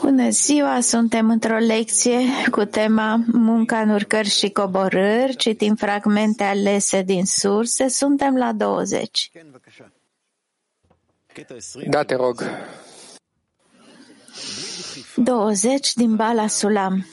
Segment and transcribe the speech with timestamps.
[0.00, 2.18] Bună ziua, suntem într-o lecție
[2.50, 9.30] cu tema Munca în urcări și coborâri, citim fragmente alese din surse, suntem la 20.
[11.88, 12.42] Da, te rog.
[15.16, 17.06] 20 din Bala Sulam.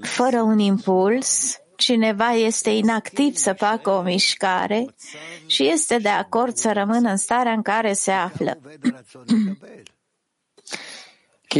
[0.00, 4.94] Fără un impuls, cineva este inactiv să facă o mișcare
[5.46, 8.58] și este de acord să rămână în starea în care se află.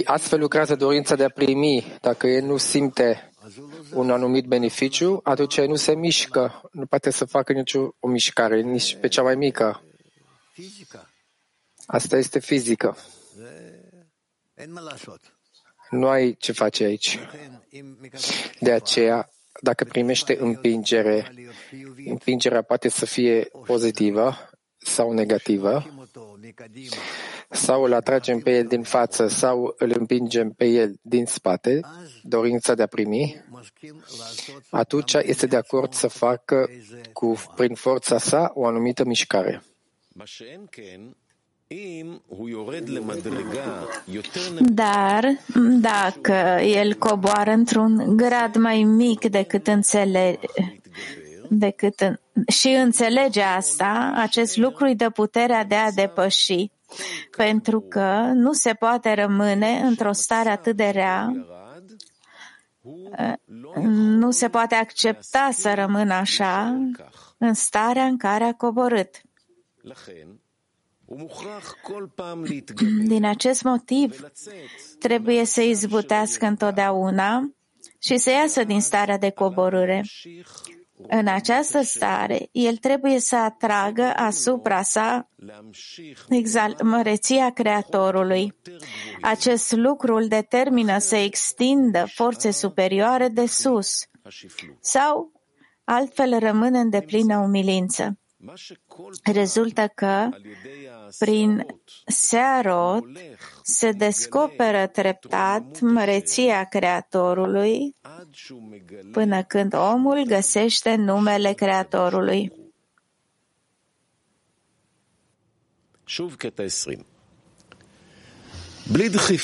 [0.05, 1.97] Astfel lucrează dorința de a primi.
[2.01, 3.33] Dacă el nu simte
[3.93, 8.61] un anumit beneficiu, atunci el nu se mișcă, nu poate să facă nicio o mișcare,
[8.61, 9.83] nici pe cea mai mică.
[11.87, 12.97] Asta este fizică.
[15.91, 17.19] Nu ai ce face aici.
[18.61, 19.31] De aceea,
[19.63, 21.35] dacă primește împingere,
[22.05, 25.85] împingerea poate să fie pozitivă sau negativă,
[27.51, 31.81] sau îl atragem pe el din față sau îl împingem pe el din spate,
[32.23, 33.45] dorința de a primi,
[34.71, 36.69] atunci este de acord să facă
[37.13, 39.63] cu, prin forța sa o anumită mișcare.
[44.61, 45.25] Dar
[45.81, 50.39] dacă el coboară într-un grad mai mic decât înțelege,
[51.49, 52.17] decât în,
[52.49, 56.71] și înțelege asta, acest lucru îi dă puterea de a depăși,
[57.37, 61.47] pentru că nu se poate rămâne într-o stare atât de rea,
[63.83, 66.79] nu se poate accepta să rămână așa
[67.39, 69.23] în starea în care a coborât.
[73.15, 74.27] Din acest motiv,
[74.99, 77.53] trebuie să izbutească întotdeauna
[77.99, 80.05] și să iasă din starea de coborâre.
[81.09, 85.29] În această stare, el trebuie să atragă asupra sa
[86.83, 88.55] măreția Creatorului.
[89.21, 94.07] Acest lucru îl determină să extindă forțe superioare de sus
[94.81, 95.33] sau
[95.85, 98.17] altfel rămâne în deplină umilință.
[99.33, 100.29] Rezultă că
[101.19, 101.67] prin
[102.07, 103.05] Searot
[103.63, 107.97] se descoperă treptat măreția Creatorului
[109.13, 112.53] până când omul găsește numele Creatorului.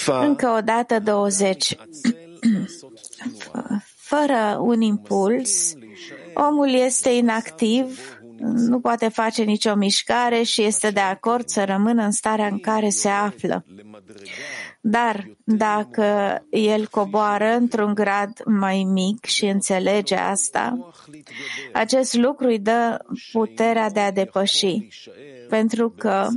[0.06, 1.76] Încă o dată 20.
[3.97, 5.72] Fără un impuls,
[6.34, 12.10] omul este inactiv nu poate face nicio mișcare și este de acord să rămână în
[12.10, 13.65] starea în care se află.
[14.81, 20.93] Dar dacă el coboară într-un grad mai mic și înțelege asta,
[21.72, 22.98] acest lucru îi dă
[23.32, 24.88] puterea de a depăși,
[25.48, 26.28] pentru că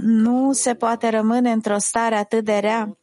[0.00, 2.96] nu se poate rămâne într-o stare atât de rea.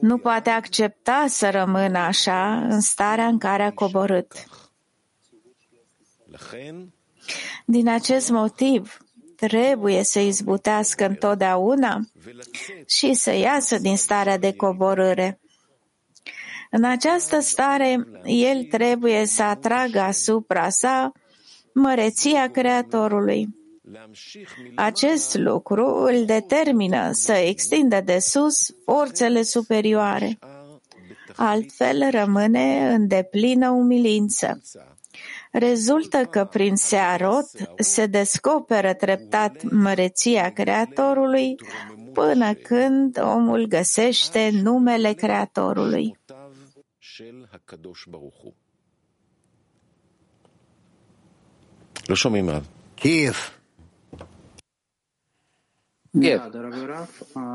[0.00, 4.32] Nu poate accepta să rămână așa în starea în care a coborât.
[7.64, 8.96] Din acest motiv,
[9.36, 12.00] trebuie să izbutească întotdeauna
[12.86, 15.40] și să iasă din starea de coborâre.
[16.70, 21.12] În această stare, el trebuie să atragă asupra sa
[21.74, 23.48] măreția Creatorului.
[24.74, 30.38] Acest lucru îl determină să extindă de sus forțele superioare.
[31.36, 34.60] Altfel rămâne în deplină umilință.
[35.52, 37.46] Rezultă că prin Searot
[37.78, 41.54] se descoperă treptat măreția Creatorului
[42.12, 46.18] până când omul găsește numele Creatorului.
[52.94, 53.61] Kiev.
[56.13, 57.09] Да, дорогой Раф,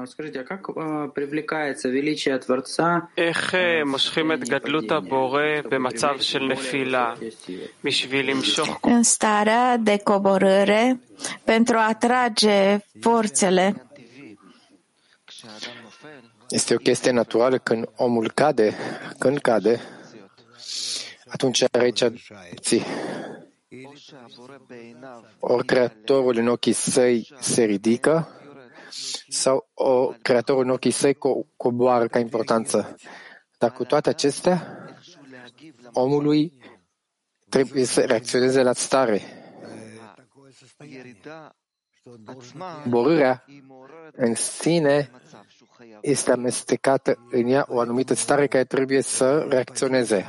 [0.07, 0.67] скажите, а как
[1.15, 3.09] привлекается величие Творца?
[3.17, 3.55] איך
[3.87, 7.15] מושכים את גדלות הבורא במצב של נפילה
[7.85, 8.81] בשביל למשוך...
[8.87, 11.01] În starea de coborâre
[11.45, 13.87] pentru a atrage forțele.
[16.51, 18.75] Este o chestie naturală când omul cade,
[19.19, 19.81] când cade,
[21.29, 22.03] atunci are aici
[25.41, 28.29] ori creatorul în ochii săi se ridică,
[29.30, 32.96] sau o creatorul în ochii săi co- coboară ca importanță.
[33.58, 34.78] Dar cu toate acestea,
[35.94, 36.54] omului
[37.50, 39.22] trebuie să reacționeze la stare.
[42.88, 43.46] Borârea
[44.12, 45.12] în sine
[46.02, 50.26] este amestecată în ea o anumită stare care trebuie să reacționeze.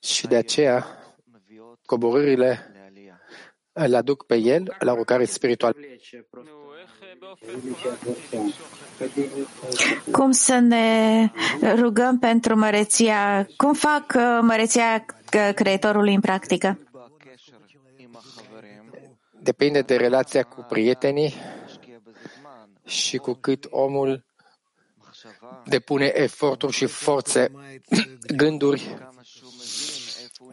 [0.00, 0.86] Și de aceea,
[1.86, 2.75] coborârile
[3.84, 5.74] îl aduc pe el la rugare spirituală.
[10.10, 11.30] Cum să ne
[11.74, 15.04] rugăm pentru măreția, cum fac uh, măreția
[15.54, 16.78] Creatorului în practică?
[19.40, 21.34] Depinde de relația cu prietenii
[22.84, 24.24] și cu cât omul
[25.64, 27.50] depune eforturi și forțe,
[28.36, 28.96] gânduri,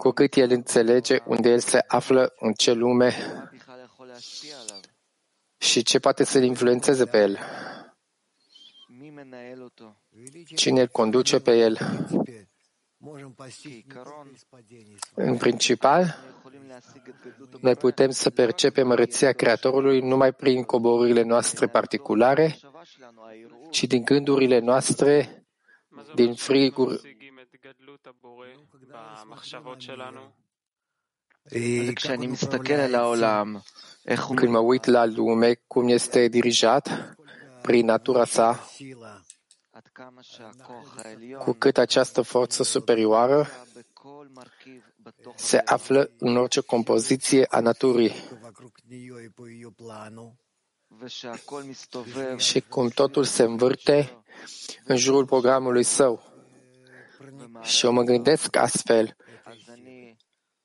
[0.04, 3.14] cu cât el înțelege unde el se află, în ce lume
[5.58, 7.40] și ce poate să-l influențeze pe el.
[10.56, 11.78] Cine îl conduce pe el?
[15.16, 16.20] În principal,
[17.62, 22.58] noi putem să percepem măreția Creatorului numai prin coborurile noastre particulare,
[23.70, 25.46] ci din gândurile noastre,
[26.16, 27.13] din friguri.
[34.36, 37.16] Când mă uit la lume, cum este dirijat?
[37.62, 38.68] Prin natura sa,
[41.40, 43.48] cu cât această forță superioară
[45.36, 48.14] se află în orice compoziție a naturii.
[52.38, 54.24] Și cum totul se învârte
[54.84, 56.32] în jurul programului său.
[57.62, 59.16] Și eu mă gândesc astfel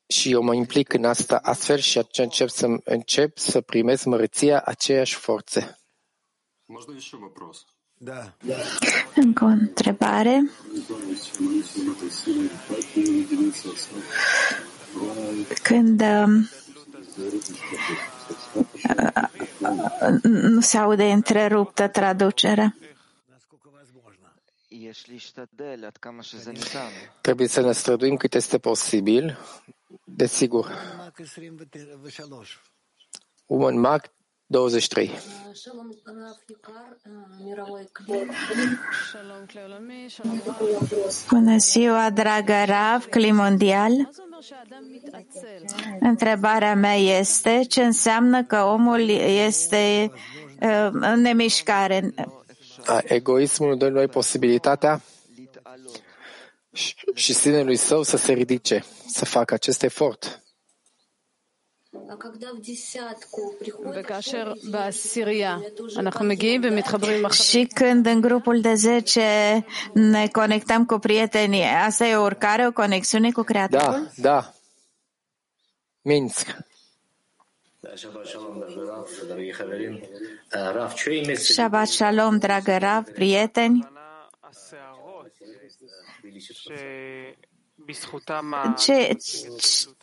[0.09, 4.61] și eu mă implic în asta astfel și atunci încep să, încep să primesc măreția
[4.65, 5.77] aceeași forțe.
[7.97, 8.33] Da.
[9.15, 10.49] Încă o întrebare.
[15.63, 16.49] Când um,
[20.21, 22.75] nu se aude întreruptă traducerea.
[27.21, 29.37] Trebuie să ne străduim cât este posibil,
[30.03, 30.67] desigur.
[33.45, 34.11] Woman Mark
[34.45, 35.11] 23.
[41.29, 44.09] Bună ziua, dragă Rav, Cli Mondial.
[45.99, 49.09] Întrebarea mea este ce înseamnă că omul
[49.47, 50.11] este
[50.61, 52.13] uh, în nemișcare.
[53.03, 55.01] Egoismul dă noi posibilitatea
[56.79, 60.43] și, și sinelui său să se ridice, să facă acest efort.
[67.31, 72.71] Și când în grupul de 10 ne conectăm cu prietenii, asta e o urcare, o
[72.71, 74.11] conexiune cu Creatorul?
[74.15, 74.53] Da, da.
[76.01, 76.57] Minsk.
[81.35, 83.98] Shabbat Shalom, dragă Rav, prieteni.
[88.78, 89.16] Ce,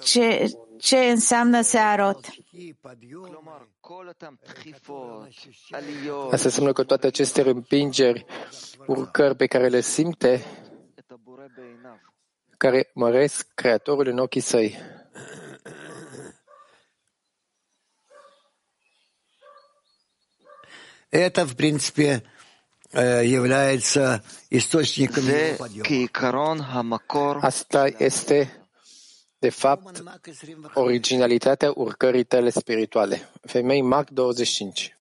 [0.03, 2.25] ce, ce înseamnă searot?
[6.31, 8.25] Asta înseamnă că toate aceste împingeri,
[8.87, 10.45] urcări pe care le simte,
[12.57, 14.77] care măresc Creatorul în ochii săi.
[21.13, 22.23] Это, в принципе,
[22.95, 25.23] является источником
[27.41, 28.49] Asta este,
[29.39, 30.03] de fapt,
[30.73, 33.29] originalitatea urcării tale spirituale.
[33.41, 34.97] Femei Mac 25.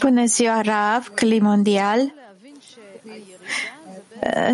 [0.00, 2.12] Bună ziua, Rav, Cli Mondial.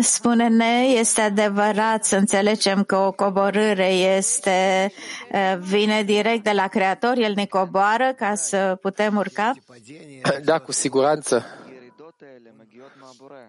[0.00, 4.92] Spune-ne, este adevărat să înțelegem că o coborâre este,
[5.58, 9.52] vine direct de la Creator, El ne coboară ca să putem urca?
[10.44, 11.44] Da, cu siguranță.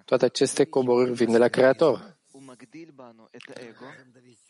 [0.06, 2.16] Toate aceste coborâri vin de la Creator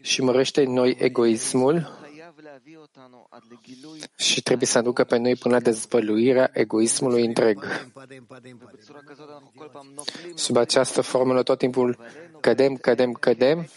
[0.01, 2.06] și mărește în noi egoismul
[4.17, 7.89] și trebuie să aducă pe noi până la dezvăluirea egoismului întreg.
[10.35, 11.99] Sub această formulă tot timpul
[12.39, 13.67] cădem, cădem, cădem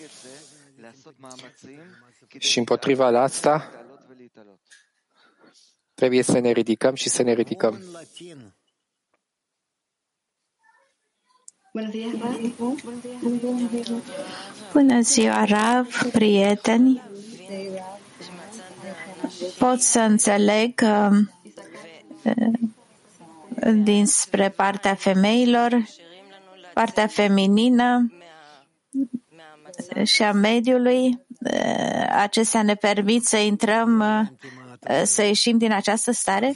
[2.38, 3.70] și împotriva la asta
[5.94, 7.80] trebuie să ne ridicăm și să ne ridicăm.
[14.72, 17.02] Bună ziua, Rav, prieteni!
[19.58, 21.10] Pot să înțeleg că
[23.74, 25.84] dinspre partea femeilor,
[26.74, 28.12] partea feminină
[30.02, 31.26] și a mediului,
[32.10, 34.04] acestea ne permit să intrăm,
[35.04, 36.54] să ieșim din această stare?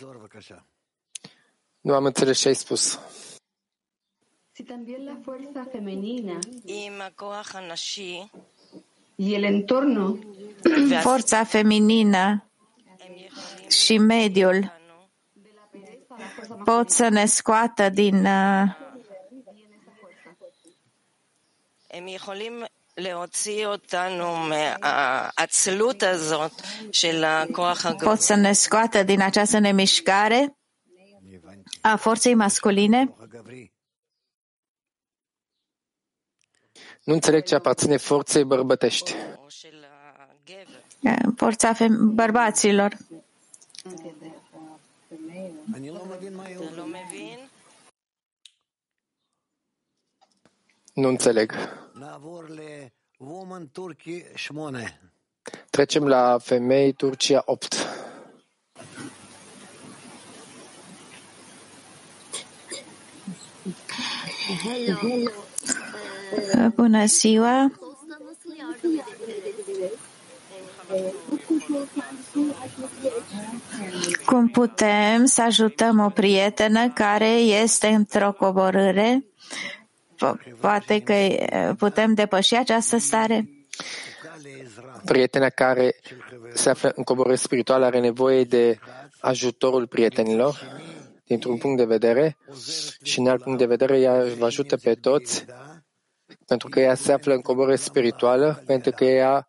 [1.80, 2.98] Nu am înțeles ce ai spus.
[4.52, 6.38] Si también la fuerza femenina
[11.02, 12.44] forța feminină
[13.68, 14.72] și mediul
[16.64, 18.62] pot să ne scoată din uh,
[27.98, 30.56] pot să ne scoată din această nemișcare
[31.80, 33.14] a forței masculine?
[37.04, 39.14] Nu înțeleg ce aparține forței bărbătești.
[41.36, 42.96] Forța fem- bărbaților.
[45.75, 47.39] אני לא מבין מה היא אתה לא מבין?
[50.97, 51.53] Nu înțeleg.
[51.95, 54.99] נעבור ל-Woman Turkey 8.
[55.69, 57.75] Trecem la femei Turcia 8.
[66.55, 67.71] Uh, Bună ziua!
[74.26, 79.24] Cum putem să ajutăm o prietenă care este într-o coborâre?
[80.14, 83.48] Po- Poate că uh, putem depăși această stare?
[85.04, 85.94] Prietena care
[86.52, 88.78] se află în coborâre spirituală are nevoie de
[89.20, 90.80] ajutorul prietenilor
[91.24, 92.36] dintr-un punct de vedere
[93.02, 95.44] și în alt punct de vedere ea vă ajută pe toți
[96.46, 99.48] pentru că ea se află în coborâre spirituală, pentru că ea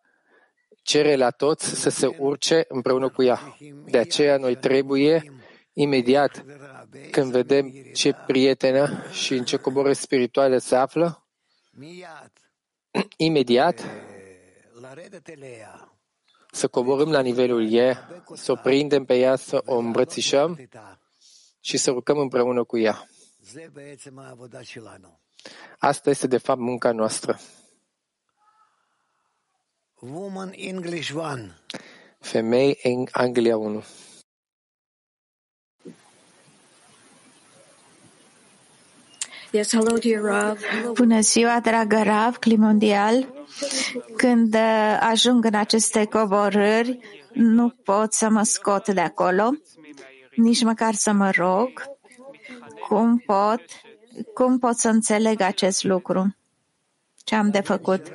[0.86, 3.56] cere la toți să se urce împreună cu ea.
[3.84, 5.32] De aceea noi trebuie
[5.72, 6.44] imediat
[7.10, 11.26] când vedem ce prietenă și în ce coboră spirituale se află,
[13.16, 13.84] imediat
[16.52, 17.96] să coborâm la nivelul ei,
[18.34, 20.68] să o prindem pe ea, să o îmbrățișăm
[21.60, 23.06] și să rugăm împreună cu ea.
[25.78, 27.38] Asta este, de fapt, munca noastră.
[30.00, 31.52] Woman English 1.
[32.20, 33.82] Femei în Anglia 1.
[39.50, 40.58] Yes, hello dear Rav.
[40.92, 43.26] Bună ziua, dragă Rav, Climondial!
[44.16, 46.98] Când uh, ajung în aceste coborâri,
[47.32, 49.50] nu pot să mă scot de acolo,
[50.34, 51.70] nici măcar să mă rog.
[52.88, 53.62] Cum pot,
[54.34, 56.36] cum pot să înțeleg acest lucru?
[57.24, 58.12] Ce am de făcut?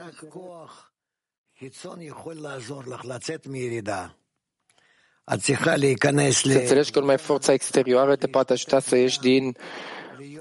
[6.54, 9.56] Să înțelegi că numai forța exterioară te poate ajuta să ieși din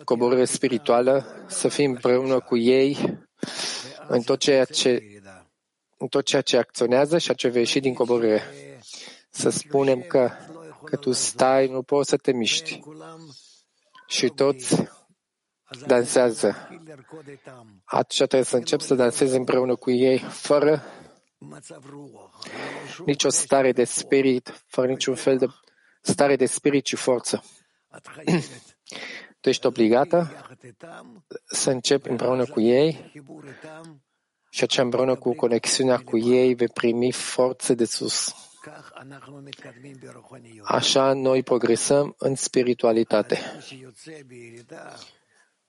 [0.05, 3.19] coborâre spirituală, să fii împreună cu ei
[4.09, 5.03] în tot ceea ce,
[5.97, 8.43] în tot ceea ce acționează și a ce vei ieși din coborâre.
[9.31, 10.31] Să spunem că,
[10.85, 12.81] că tu stai, nu poți să te miști.
[14.07, 14.77] Și toți
[15.87, 16.69] dansează.
[17.85, 20.83] Atunci trebuie să încep să dansezi împreună cu ei, fără
[23.05, 25.47] nicio stare de spirit, fără niciun fel de
[26.01, 27.45] stare de spirit și forță.
[29.41, 30.47] Tu ești obligată
[31.47, 33.13] să începi împreună cu ei
[34.51, 38.35] și aceea împreună cu conexiunea cu ei vei primi forțe de sus.
[40.63, 43.39] Așa noi progresăm în spiritualitate.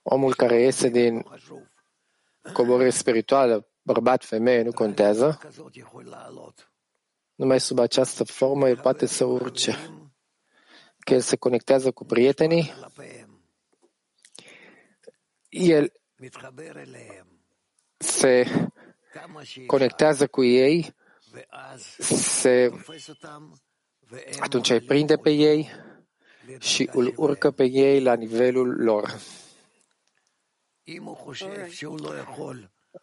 [0.02, 1.26] Omul care iese din
[2.54, 5.40] coborâre spirituală bărbat, femeie, nu contează.
[7.36, 9.78] Numai sub această formă el poate să urce.
[11.00, 12.74] Că el se conectează cu prietenii.
[15.50, 15.92] El
[17.98, 18.46] se
[19.66, 20.96] conectează cu ei,
[22.00, 22.72] se,
[24.40, 25.70] atunci îi prinde pe ei
[26.60, 29.20] și îl urcă pe ei la nivelul lor.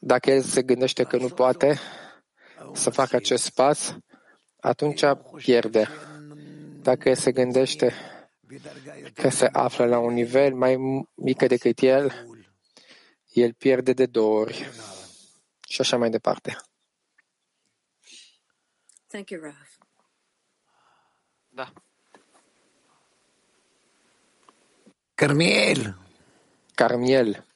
[0.00, 1.78] Dacă el se gândește că nu poate
[2.72, 3.96] să facă acest pas,
[4.60, 5.02] atunci
[5.36, 5.88] pierde.
[6.82, 7.94] Dacă el se gândește
[9.14, 10.76] că se află la un nivel mai
[11.14, 12.26] mică decât el,
[13.32, 14.68] el pierde de două ori.
[15.68, 16.56] Și așa mai departe.
[19.06, 19.78] Thank you, Rav.
[21.48, 21.72] Da.
[25.14, 25.98] Carmiel.
[26.74, 27.47] Carmiel.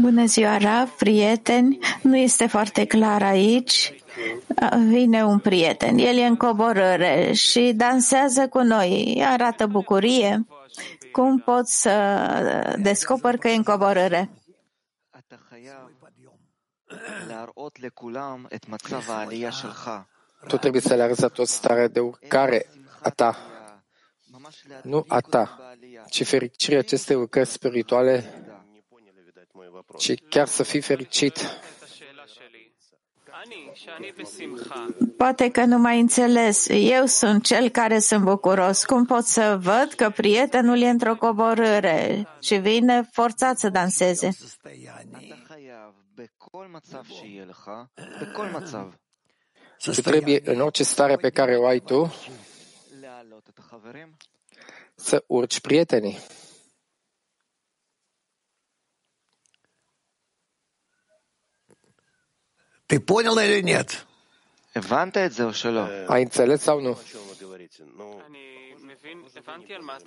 [0.00, 1.78] Bună ziua, Rav, prieteni.
[2.02, 4.02] Nu este foarte clar aici.
[4.88, 5.98] Vine un prieten.
[5.98, 9.22] El e în coborâre și dansează cu noi.
[9.26, 10.46] Arată bucurie.
[11.12, 14.30] Cum pot să descoper că e în coborâre?
[20.46, 22.66] Tu trebuie să le arăți la toți starea de urcare
[23.02, 23.36] a ta,
[24.82, 25.67] nu a ta,
[26.10, 28.24] ci fericirea acestei urcări spirituale,
[29.98, 31.38] ci chiar să fii fericit.
[35.16, 36.66] Poate că nu mai înțeles.
[36.68, 38.84] Eu sunt cel care sunt bucuros.
[38.84, 44.30] Cum pot să văd că prietenul e într-o coborâre și vine forțat să danseze?
[49.92, 52.12] Și trebuie, în orice stare pe care o ai tu,
[54.97, 56.17] să urci prietenii.
[62.87, 64.05] Ты понял или нет?
[66.07, 66.97] Ai înțeles sau nu?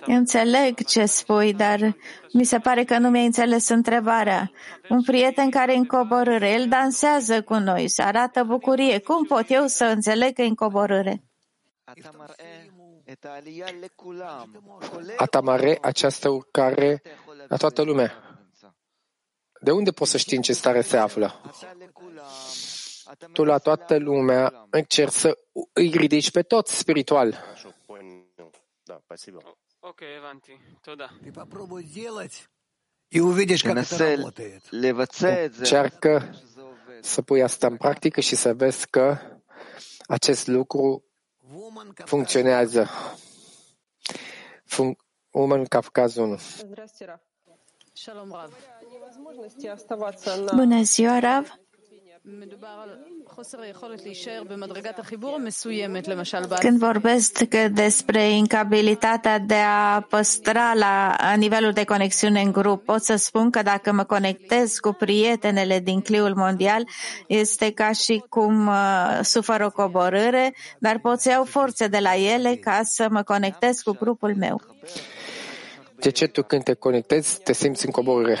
[0.05, 1.95] Înțeleg ce spui, dar
[2.33, 4.51] mi se pare că nu mi-ai înțeles întrebarea.
[4.89, 8.99] Un prieten care e în coborâre, el dansează cu noi, se arată bucurie.
[8.99, 11.23] Cum pot eu să înțeleg că e în coborâre?
[15.16, 17.02] atamare această urcare
[17.48, 18.32] la toată lumea.
[19.60, 21.40] De unde poți să știi în ce stare se află?
[23.32, 25.38] Tu la toată lumea încerci să
[25.72, 27.44] îi ridici pe toți spiritual.
[28.82, 29.00] Da,
[29.80, 31.10] ok, Evanti, toda.
[35.58, 36.34] Încearcă
[37.00, 39.18] să pui asta în practică și să vezi că
[40.06, 41.04] acest lucru
[42.04, 42.88] funcționează.
[44.66, 44.96] Fun-
[45.30, 46.38] Woman Kafkaz 1.
[50.54, 51.54] Bună ziua, Rav!
[56.58, 63.16] Când vorbesc despre incabilitatea de a păstra la nivelul de conexiune în grup, pot să
[63.16, 66.88] spun că dacă mă conectez cu prietenele din cliul mondial,
[67.26, 72.16] este ca și cum uh, sufăr o coborâre, dar pot să iau forțe de la
[72.16, 74.60] ele ca să mă conectez cu grupul meu.
[75.96, 78.38] De ce tu când te conectezi te simți în coborâre?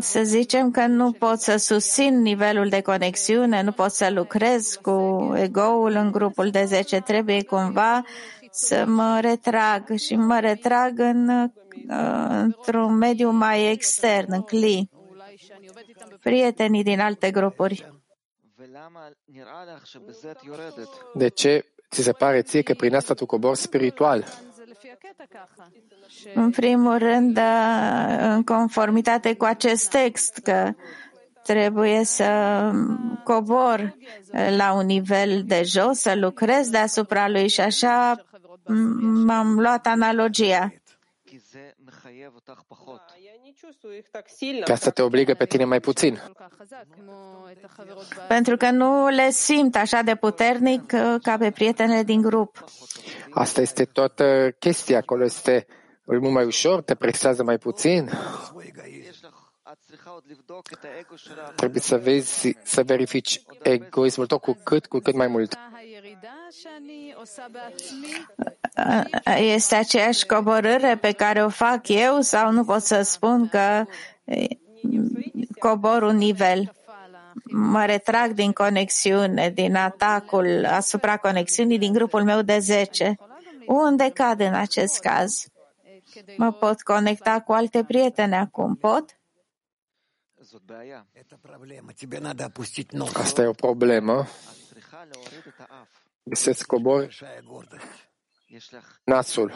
[0.00, 4.92] Să zicem că nu pot să susțin nivelul de conexiune, nu pot să lucrez cu
[5.36, 7.00] ego-ul în grupul de 10.
[7.00, 8.02] Trebuie cumva
[8.50, 11.50] să mă retrag și mă retrag în,
[12.28, 14.88] într-un mediu mai extern, în cli.
[16.22, 17.92] Prietenii din alte grupuri.
[21.14, 24.24] De ce ți se pare ție că prin asta tu cobori spiritual?
[26.34, 27.38] În primul rând,
[28.20, 30.72] în conformitate cu acest text, că
[31.42, 32.26] trebuie să
[33.24, 33.96] cobor
[34.56, 38.24] la un nivel de jos, să lucrez deasupra lui și așa
[39.26, 40.72] m-am luat analogia.
[44.64, 46.20] Că asta te obligă pe tine mai puțin.
[48.28, 50.86] Pentru că nu le simt așa de puternic
[51.22, 52.64] ca pe prietenele din grup.
[53.30, 54.98] Asta este toată chestia.
[54.98, 55.66] Acolo este
[56.04, 58.10] mult mai ușor, te presează mai puțin.
[61.56, 65.58] Trebuie să vezi, să verifici egoismul tău cu cât, cu cât mai mult.
[69.36, 73.84] Este aceeași coborâre pe care o fac eu sau nu pot să spun că
[75.58, 76.72] cobor un nivel?
[77.44, 83.16] Mă retrag din conexiune, din atacul asupra conexiunii din grupul meu de 10.
[83.66, 85.46] Unde cad în acest caz?
[86.36, 89.04] Mă pot conecta cu alte prietene acum, pot?
[93.14, 94.26] Asta e o problemă.
[96.30, 97.18] Să scobori
[99.04, 99.52] nasul.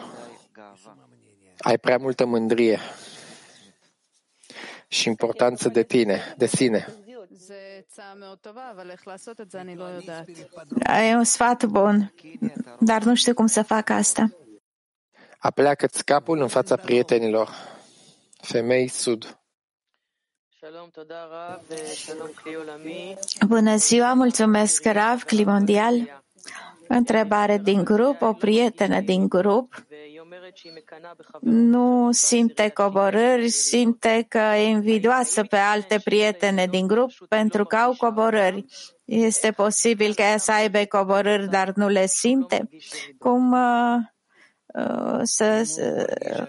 [1.57, 2.79] Ai prea multă mândrie
[4.87, 6.87] și importanță de tine, de sine.
[11.09, 12.13] E un sfat bun,
[12.79, 14.37] dar nu știu cum să fac asta.
[15.37, 17.49] Apleacă-ți capul în fața prietenilor.
[18.41, 19.39] Femei sud.
[23.47, 26.25] Bună ziua, mulțumesc, Rav, Climondial.
[26.87, 29.85] Întrebare din grup, o prietenă din grup
[31.41, 37.93] nu simte coborâri, simte că e invidioasă pe alte prietene din grup pentru că au
[37.97, 38.65] coborâri.
[39.05, 42.69] Este posibil ca ea să aibă coborâri, dar nu le simte?
[43.19, 45.63] Cum uh, să,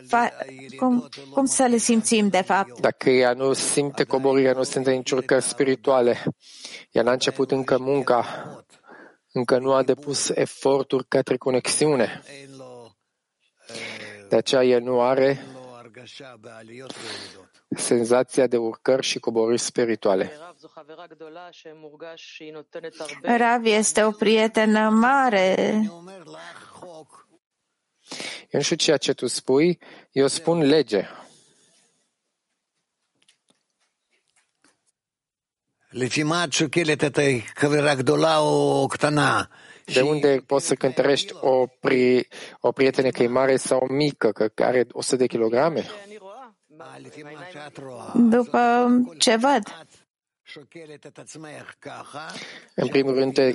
[0.08, 0.30] fa,
[0.76, 2.80] cum, cum să le simțim, de fapt?
[2.80, 6.22] Dacă ea nu simte coborârea, nu simte nici spirituale.
[6.90, 8.24] Ea n-a început încă munca,
[9.32, 12.22] încă nu a depus eforturi către conexiune.
[14.28, 15.44] De aceea el nu are
[17.76, 20.32] senzația de urcări și coborâri spirituale.
[23.22, 25.54] Rav este o prietenă mare.
[28.50, 29.78] Eu nu știu ceea ce tu spui,
[30.12, 31.08] eu spun lege.
[39.84, 42.28] De unde poți să cântărești o, pri,
[42.60, 45.84] o prietenă că e mare sau mică, că are 100 de kilograme?
[48.14, 49.86] După ce văd.
[52.74, 53.54] În primul rând, te,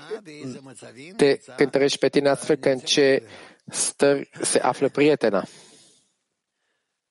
[1.15, 3.24] te cântărești pe tine astfel că în ce
[3.65, 5.43] stări se află prietena.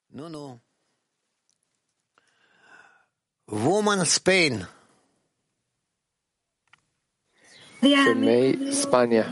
[0.07, 0.61] Nu, nu.
[3.47, 4.69] Woman's pain
[7.83, 9.27] femei, Spania.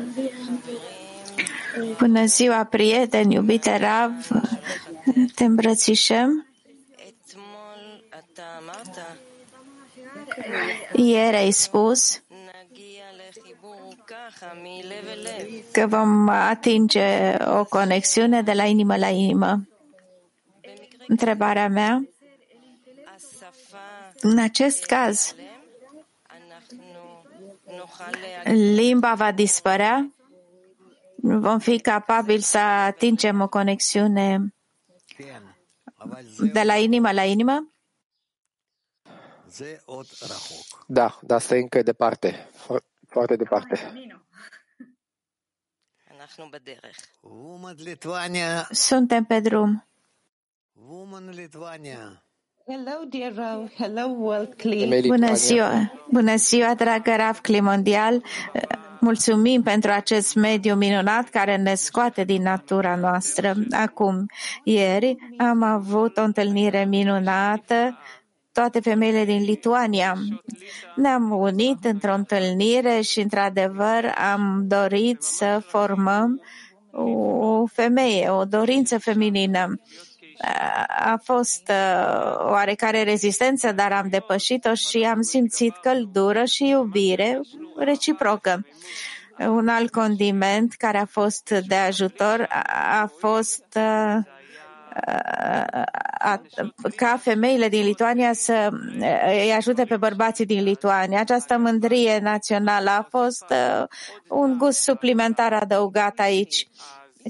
[1.99, 4.13] Bună ziua, prieteni, iubite Rav,
[5.35, 6.47] te îmbrățișăm.
[10.93, 12.23] Ieri ai spus
[15.73, 19.69] că vom atinge o conexiune de la inimă la inimă.
[21.07, 22.05] Întrebarea mea,
[24.21, 25.35] în acest caz,
[28.53, 30.15] limba va dispărea,
[31.23, 34.55] vom fi capabili să atingem o conexiune
[36.53, 37.73] de la inimă la inimă?
[40.87, 42.49] Da, dar asta e încă departe,
[43.09, 43.93] foarte departe.
[48.71, 49.85] Suntem pe drum.
[52.71, 53.01] Woman Lithuania.
[53.01, 53.71] Hello, dear Rav.
[53.77, 54.81] Hello, World Clean.
[54.81, 55.35] Femei Bună Lituania.
[55.35, 55.93] ziua!
[56.11, 58.23] Bună ziua, dragă Rav Climondial!
[59.01, 63.55] Mulțumim pentru acest mediu minunat care ne scoate din natura noastră.
[63.71, 64.27] Acum,
[64.65, 67.99] ieri am avut o întâlnire minunată
[68.53, 70.15] toate femeile din Lituania.
[70.97, 76.41] Ne-am unit într-o întâlnire și, într-adevăr, am dorit să formăm
[76.91, 79.81] o femeie, o dorință feminină.
[80.89, 87.41] A fost uh, oarecare rezistență, dar am depășit-o și am simțit căldură și iubire
[87.77, 88.67] reciprocă.
[89.39, 94.19] Un alt condiment care a fost de ajutor a, a fost uh,
[96.19, 96.43] a,
[96.97, 98.69] ca femeile din Lituania să
[99.27, 101.21] îi ajute pe bărbații din Lituania.
[101.21, 103.85] Această mândrie națională a fost uh,
[104.29, 106.69] un gust suplimentar adăugat aici.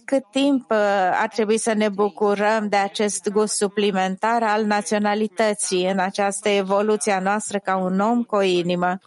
[0.04, 0.76] Cât timp uh,
[1.12, 7.20] ar trebui să ne bucurăm de acest gust suplimentar al naționalității în această evoluție a
[7.20, 8.98] noastră ca un om cu o inimă?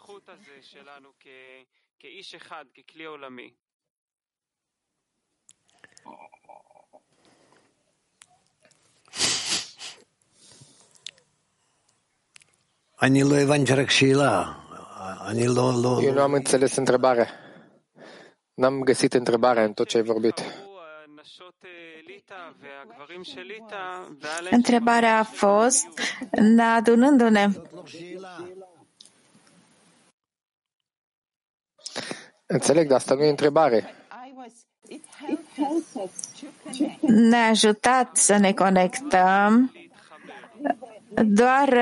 [16.02, 17.28] Eu nu am înțeles întrebarea.
[18.54, 20.44] N-am găsit întrebarea în tot ce ai vorbit.
[24.52, 25.88] Întrebarea a fost,
[26.76, 27.48] adunându-ne,
[32.46, 33.96] Înțeleg, dar asta nu e întrebare.
[37.00, 39.72] Ne-a ajutat să ne conectăm
[41.26, 41.78] doar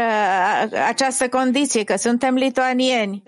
[0.87, 3.23] această condiție, că suntem lituanieni.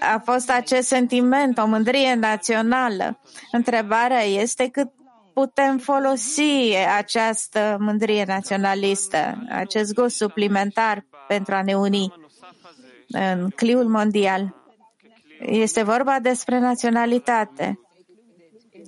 [0.00, 3.20] A, fost acest sentiment, o mândrie națională.
[3.52, 4.88] Întrebarea este cât
[5.40, 12.14] putem folosi această mândrie naționalistă, acest gust suplimentar pentru a ne uni
[13.08, 14.54] în cliul mondial.
[15.40, 17.78] Este vorba despre naționalitate.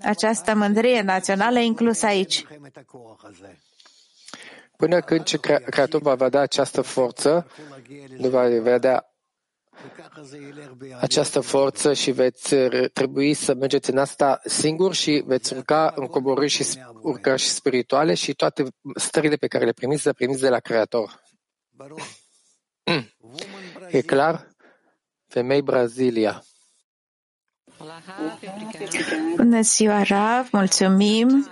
[0.03, 2.45] Această mândrie națională inclusă aici.
[4.77, 5.23] Până când
[5.71, 7.47] creatorul va vedea această forță,
[8.17, 9.12] nu va vedea
[11.01, 12.55] această forță și veți
[12.93, 16.65] trebui să mergeți în asta singur și veți urca în coborâri și
[17.01, 21.23] urcări și spirituale și toate stările pe care le primiți, le primiți de la Creator.
[22.85, 23.09] Mm.
[23.89, 24.51] E clar?
[25.27, 26.43] Femei Brazilia.
[29.37, 31.47] Bună ziua, Rav, mulțumim!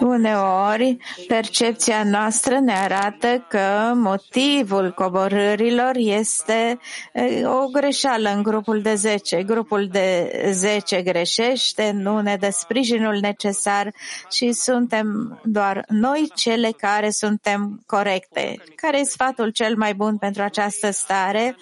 [0.00, 6.78] Uneori, percepția noastră ne arată că motivul coborârilor este
[7.12, 9.42] eh, o greșeală în grupul de 10.
[9.42, 13.94] Grupul de 10 greșește, nu ne dă sprijinul necesar
[14.30, 18.56] și suntem doar noi cele care suntem corecte.
[18.76, 21.56] Care e sfatul cel mai bun pentru această stare?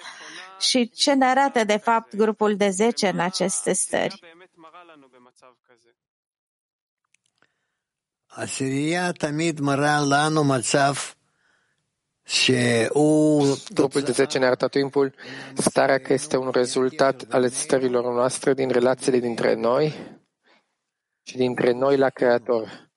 [0.60, 4.20] Și ce ne arată de fapt grupul de 10 în aceste stări?
[13.74, 15.14] Grupul de 10 ne arată timpul
[15.54, 19.94] starea că este un rezultat ale stărilor noastre din relațiile dintre noi
[21.22, 22.90] și dintre noi la Creator.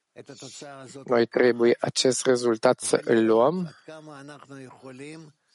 [1.06, 3.76] Noi trebuie acest rezultat să îl luăm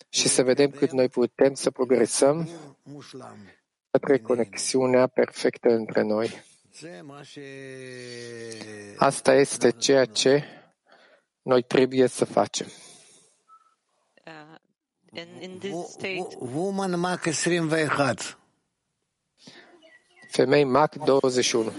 [0.08, 2.48] și să vedem cât noi putem să progresăm
[3.90, 6.48] către conexiunea perfectă între noi.
[8.96, 10.44] Asta este ceea ce
[11.42, 12.66] noi trebuie să facem.
[16.54, 18.20] Woman Mac 21.
[20.30, 21.72] Femei Mac 21.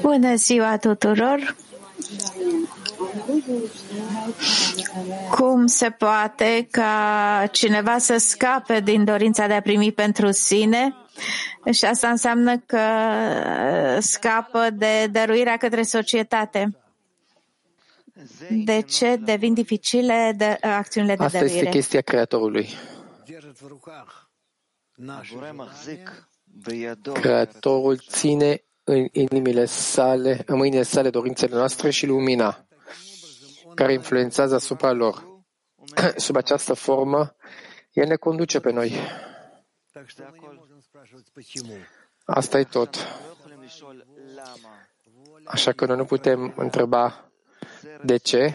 [0.00, 1.56] Bună ziua tuturor!
[5.30, 10.94] Cum se poate ca cineva să scape din dorința de a primi pentru sine?
[11.72, 12.80] Și asta înseamnă că
[13.98, 16.74] scapă de dăruirea către societate.
[18.64, 21.56] De ce devin dificile de, acțiunile de Asta dăruire?
[21.56, 22.68] Asta este chestia creatorului.
[27.12, 32.64] Creatorul ține în inimile sale, în mâinile sale dorințele noastre și lumina
[33.80, 35.42] care influențează asupra lor.
[36.24, 37.34] Sub această formă,
[37.92, 38.92] el ne conduce pe noi.
[42.24, 42.96] Asta e tot.
[45.44, 47.30] Așa că noi nu putem întreba
[48.04, 48.54] de ce.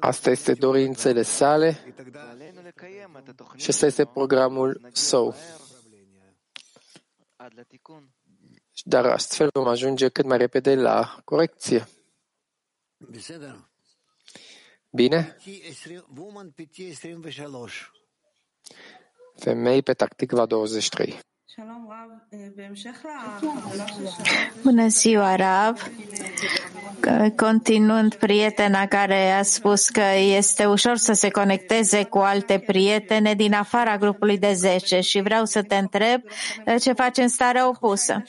[0.00, 1.94] Asta este dorințele sale
[3.56, 5.34] și asta este programul său.
[8.84, 11.88] Dar astfel vom ajunge cât mai repede la corecție.
[14.90, 15.36] Bine?
[19.36, 21.20] Femei pe tactic va 23.
[24.64, 25.90] Bună ziua, Rav!
[27.36, 30.02] Continuând prietena care a spus că
[30.36, 35.44] este ușor să se conecteze cu alte prietene din afara grupului de 10 și vreau
[35.44, 36.22] să te întreb
[36.64, 38.22] eh, ce faci în starea opusă.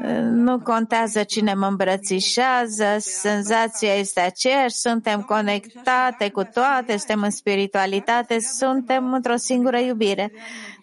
[0.00, 7.30] Eh, nu contează cine mă îmbrățișează, senzația este aceeași, suntem conectate cu toate, suntem în
[7.30, 10.32] spiritualitate, suntem într-o singură iubire.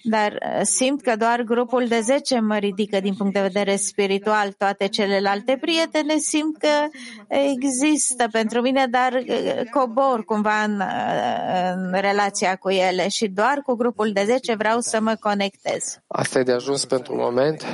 [0.03, 4.51] Dar eh, simt că doar grupul de 10 mă ridică din punct de vedere spiritual.
[4.51, 6.87] Toate celelalte prietene simt că
[7.27, 13.61] există pentru mine, dar eh, cobor cumva în, eh, în relația cu ele și doar
[13.65, 15.99] cu grupul de 10 vreau să mă conectez.
[16.07, 17.65] Asta e de ajuns pentru un moment.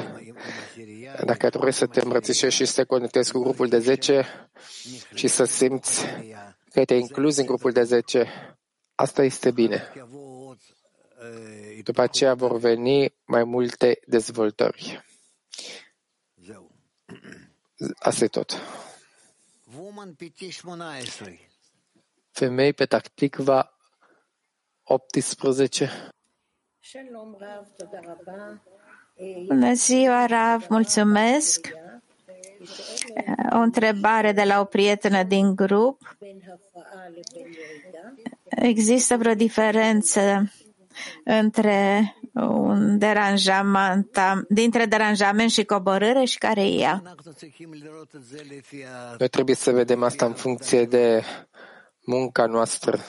[1.25, 4.25] Dacă trebuie să te îmbrățișezi și să te conectezi cu grupul de 10
[5.13, 6.05] și să simți
[6.71, 8.27] că te incluzi în grupul de 10,
[8.95, 9.91] asta este bine.
[11.87, 15.05] După aceea vor veni mai multe dezvoltări.
[17.99, 18.61] Asta e tot.
[22.31, 23.77] Femei pe Tacticva
[24.83, 25.89] 18.
[29.45, 31.69] Bună ziua, Rav, mulțumesc.
[33.51, 36.17] O întrebare de la o prietenă din grup.
[38.49, 40.51] Există vreo diferență
[41.23, 47.01] între un deranjament, dintre deranjament și coborâre și care e ea.
[49.17, 51.23] Noi trebuie să vedem asta în funcție de
[52.05, 52.99] munca noastră.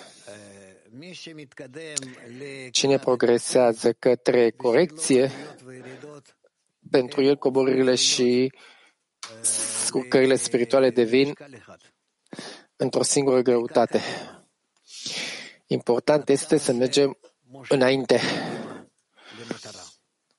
[2.71, 5.31] Cine progresează către corecție,
[6.91, 8.53] pentru el coborârile și
[9.41, 11.33] scurcările spirituale devin
[12.77, 14.01] într-o singură greutate.
[15.67, 17.19] Important este să mergem
[17.69, 18.21] înainte,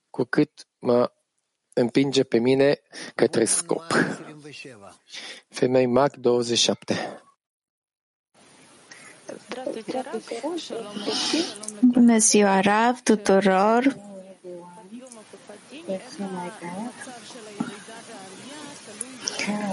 [0.09, 1.11] cu cât mă
[1.73, 2.79] împinge pe mine
[3.15, 3.85] către scop.
[5.49, 7.21] Femei Mac 27
[11.81, 13.95] Bună ziua, Rav, tuturor!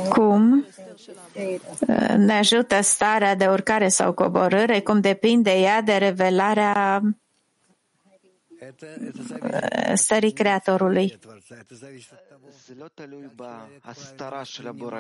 [0.09, 0.67] Cum
[2.17, 7.03] ne ajută starea de urcare sau coborâre, cum depinde ea de revelarea
[8.61, 11.19] Eh, stării Creatorului.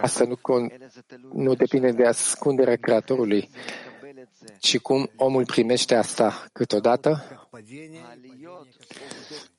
[0.00, 0.72] Asta nu, con,
[1.32, 3.50] nu depinde de ascunderea Creatorului,
[4.58, 7.24] ci cum omul primește asta câteodată.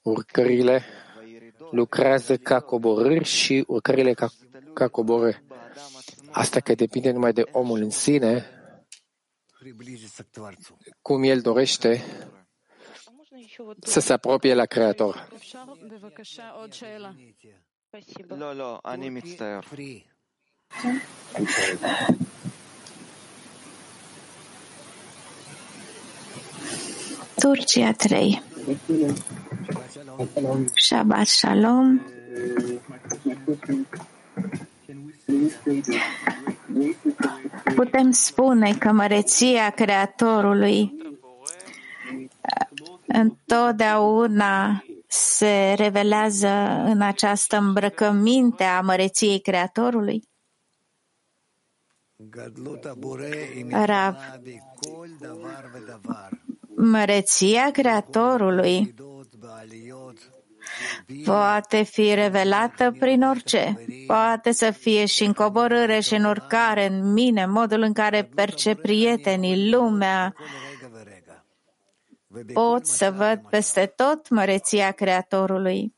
[0.01, 0.83] Urcările
[1.71, 4.29] lucrează ca coborâri și urcările ca,
[4.73, 5.43] ca coborâri.
[6.31, 8.45] Asta că depinde numai de omul în sine,
[11.01, 12.03] cum el dorește
[13.79, 15.27] să se apropie la Creator.
[18.27, 19.21] Nu, nu, anim
[27.35, 28.41] Turcia 3.
[30.73, 32.01] Shabbat Shalom.
[37.75, 40.91] Putem spune că măreția Creatorului
[43.07, 46.47] întotdeauna se revelează
[46.85, 50.23] în această îmbrăcăminte a măreției Creatorului?
[53.71, 54.15] Rav,
[56.75, 58.95] măreția Creatorului
[61.25, 63.85] poate fi revelată prin orice.
[64.07, 68.81] Poate să fie și în coborâre și în urcare, în mine, modul în care percep
[68.81, 70.33] prietenii, lumea.
[72.53, 75.95] Pot să văd peste tot măreția Creatorului.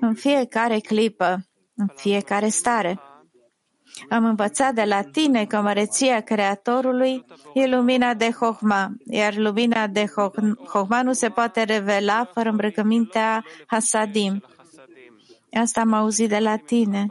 [0.00, 1.38] În fiecare clipă,
[1.74, 3.00] în fiecare stare.
[4.08, 10.06] Am învățat de la tine că măreția Creatorului e lumina de Hohma, iar lumina de
[10.68, 14.44] Hohma nu se poate revela fără îmbrăcămintea Hasadim.
[15.52, 17.06] Asta am auzit de la tine.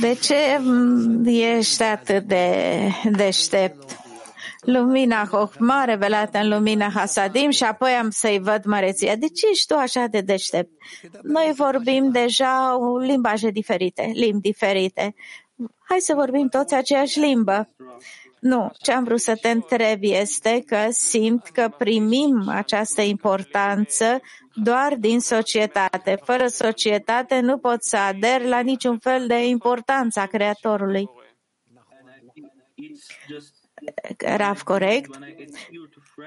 [0.00, 0.60] De ce
[1.24, 2.44] ești atât de
[3.10, 4.00] deștept?
[4.60, 9.16] lumina Hochma revelată în lumina Hasadim și apoi am să-i văd măreția.
[9.16, 10.70] De ce ești tu așa de deștept?
[11.22, 15.14] Noi vorbim deja limbaje diferite, limbi diferite.
[15.88, 17.68] Hai să vorbim toți aceeași limbă.
[18.40, 24.20] Nu, ce am vrut să te întreb este că simt că primim această importanță
[24.54, 26.18] doar din societate.
[26.24, 31.08] Fără societate nu pot să ader la niciun fel de importanță a Creatorului.
[34.36, 35.18] Rav, corect?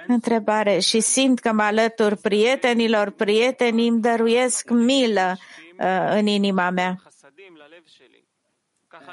[0.08, 0.80] Întrebare.
[0.80, 5.38] Și simt că mă alătur prietenilor, prietenii îmi dăruiesc milă
[5.80, 7.02] uh, în inima mea.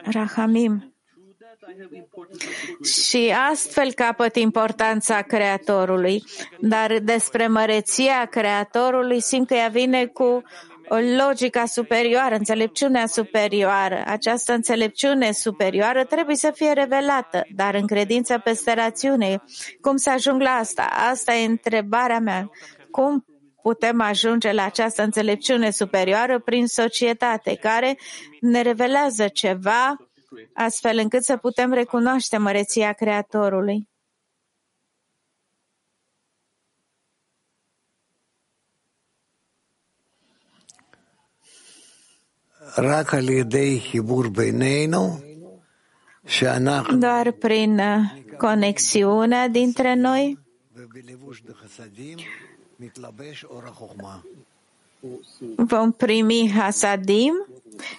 [0.03, 0.90] Rahamim.
[2.85, 6.23] Și astfel capăt importanța Creatorului.
[6.61, 10.43] Dar despre măreția Creatorului simt că ea vine cu
[10.99, 14.03] logica superioară, înțelepciunea superioară.
[14.07, 19.43] Această înțelepciune superioară trebuie să fie revelată, dar în credință peste rațiune.
[19.81, 20.89] Cum să ajung la asta?
[21.11, 22.51] Asta e întrebarea mea.
[22.91, 23.25] Cum
[23.63, 27.99] putem ajunge la această înțelepciune superioară prin societate care
[28.41, 29.97] ne revelează ceva
[30.55, 33.89] astfel încât să putem recunoaște măreția Creatorului?
[46.99, 47.97] doar prin uh,
[48.37, 50.39] conexiunea dintre noi
[55.57, 57.47] vom primi Hasadim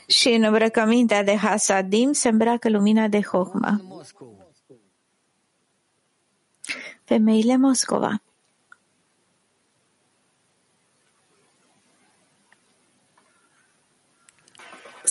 [0.07, 3.81] și în îmbrăcămintea de Hasadim se îmbracă lumina de Hohma.
[7.03, 8.21] Femeile Moscova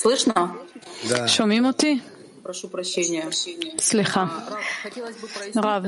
[0.02, 0.56] Слышно?
[1.08, 1.26] Да.
[1.26, 2.02] Шумим ти?
[3.78, 4.26] סליחה.
[5.56, 5.84] רב,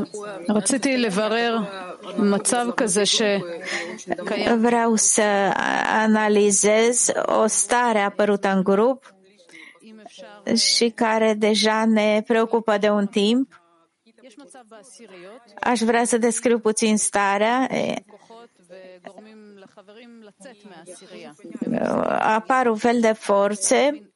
[0.48, 1.58] רציתי לברר
[2.18, 4.62] מצב כזה שקיים.
[4.62, 5.52] Vreau să
[5.86, 9.14] analizez o stare apărută în grup
[10.54, 13.62] și care deja ne preocupă de un timp.
[15.60, 17.68] Aș vrea să descriu puțin starea.
[22.18, 24.11] Apar un fel de forțe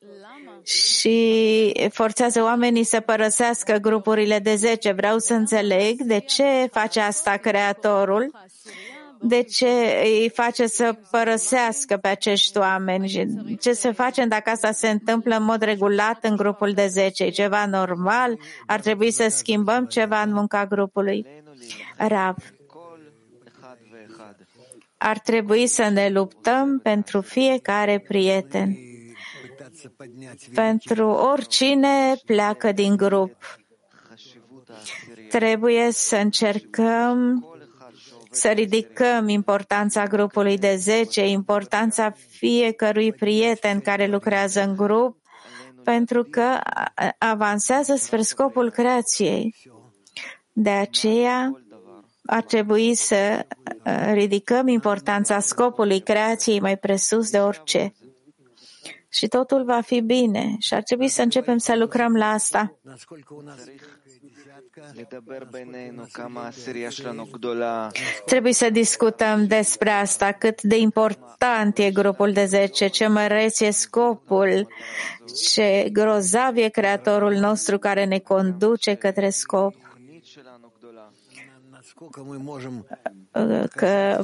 [0.66, 4.92] și forțează oamenii să părăsească grupurile de 10.
[4.92, 8.30] Vreau să înțeleg de ce face asta Creatorul,
[9.20, 9.68] de ce
[10.02, 13.26] îi face să părăsească pe acești oameni și
[13.60, 17.24] ce se face dacă asta se întâmplă în mod regulat în grupul de 10.
[17.24, 18.38] E ceva normal?
[18.66, 21.26] Ar trebui să schimbăm ceva în munca grupului?
[21.96, 22.36] Rav.
[24.98, 28.85] Ar trebui să ne luptăm pentru fiecare prieten
[30.54, 33.36] pentru oricine pleacă din grup.
[35.28, 37.44] Trebuie să încercăm
[38.30, 45.16] să ridicăm importanța grupului de 10, importanța fiecărui prieten care lucrează în grup,
[45.84, 46.60] pentru că
[47.18, 49.54] avansează spre scopul creației.
[50.52, 51.60] De aceea
[52.26, 53.46] ar trebui să
[54.12, 57.92] ridicăm importanța scopului creației mai presus de orice
[59.16, 62.78] și totul va fi bine și ar trebui să începem să lucrăm la asta.
[68.24, 73.70] Trebuie să discutăm despre asta, cât de important e grupul de 10, ce măreț e
[73.70, 74.68] scopul,
[75.50, 79.74] ce grozav e Creatorul nostru care ne conduce către scop.
[83.74, 84.22] Că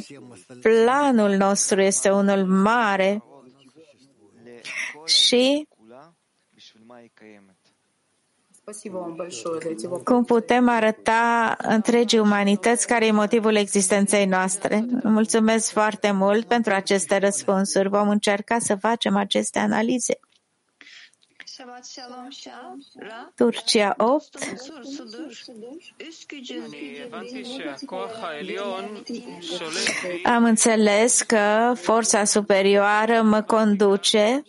[0.63, 3.23] planul nostru este unul mare
[5.05, 5.69] și
[10.05, 14.85] cum putem arăta întregii umanități care e motivul existenței noastre?
[15.03, 17.89] Mulțumesc foarte mult pentru aceste răspunsuri.
[17.89, 20.19] Vom încerca să facem aceste analize.
[23.35, 24.39] Turcia 8.
[30.25, 34.43] Am înțeles că forța superioară mă conduce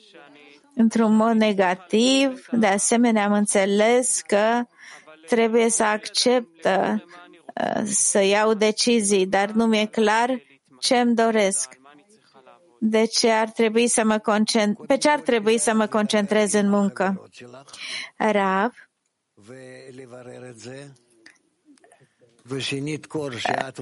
[0.75, 2.45] într-un mod negativ.
[2.51, 4.63] De asemenea, am înțeles că
[5.27, 6.67] trebuie să accept
[7.83, 10.41] să iau decizii, dar nu mi-e clar
[10.79, 11.81] ce îmi doresc.
[12.79, 14.85] De ce ar trebui să mă concent...
[14.87, 17.29] Pe ce ar trebui să mă concentrez în muncă?
[18.17, 18.71] Rav,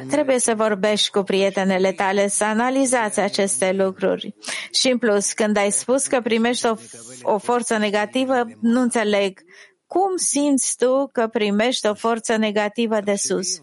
[0.09, 4.35] Trebuie să vorbești cu prietenele tale, să analizați aceste lucruri.
[4.71, 6.75] Și în plus, când ai spus că primești o,
[7.21, 9.39] o forță negativă, nu înțeleg.
[9.87, 13.61] Cum simți tu că primești o forță negativă de sus?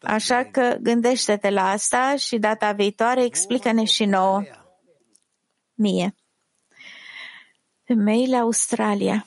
[0.00, 4.42] Așa că gândește-te la asta și data viitoare explică-ne și nouă.
[5.74, 6.14] Mie.
[7.84, 9.26] Femeile Australia.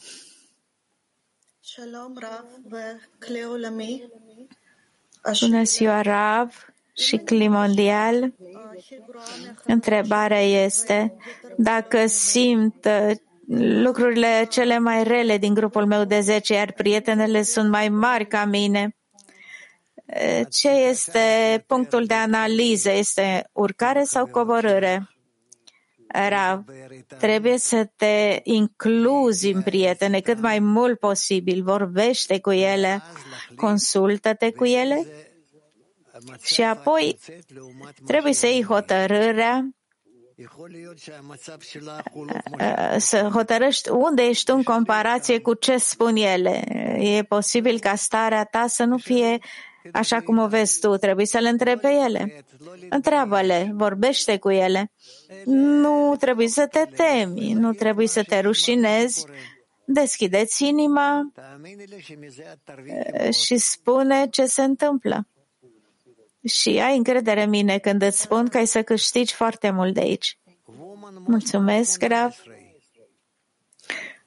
[5.39, 8.33] Bună ziua, Rav și Cli Mondial.
[9.65, 11.13] Întrebarea este
[11.57, 13.15] dacă simt uh,
[13.83, 18.45] lucrurile cele mai rele din grupul meu de 10, iar prietenele sunt mai mari ca
[18.45, 18.95] mine.
[20.05, 22.91] Uh, ce este punctul de analiză?
[22.91, 25.14] Este urcare sau coborâre?
[26.29, 26.63] Rav,
[27.19, 31.63] trebuie să te incluzi în prietene cât mai mult posibil.
[31.63, 33.01] Vorbește cu ele,
[33.55, 35.05] consultă-te cu ele
[36.41, 37.17] și apoi
[38.05, 39.69] trebuie să iei hotărârea
[42.97, 46.63] să hotărăști unde ești tu în comparație cu ce spun ele.
[46.99, 49.37] E posibil ca starea ta să nu fie
[49.91, 52.45] așa cum o vezi tu, trebuie să le întrebi pe ele.
[52.89, 54.91] Întreabă-le, vorbește cu ele.
[55.45, 59.25] Nu trebuie să te temi, nu trebuie să te rușinezi.
[59.85, 61.31] Deschideți inima
[63.45, 65.27] și spune ce se întâmplă.
[66.47, 69.99] Și ai încredere în mine când îți spun că ai să câștigi foarte mult de
[69.99, 70.39] aici.
[71.25, 72.35] Mulțumesc, Rav.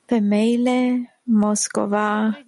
[0.04, 2.38] Femeile, Moscova,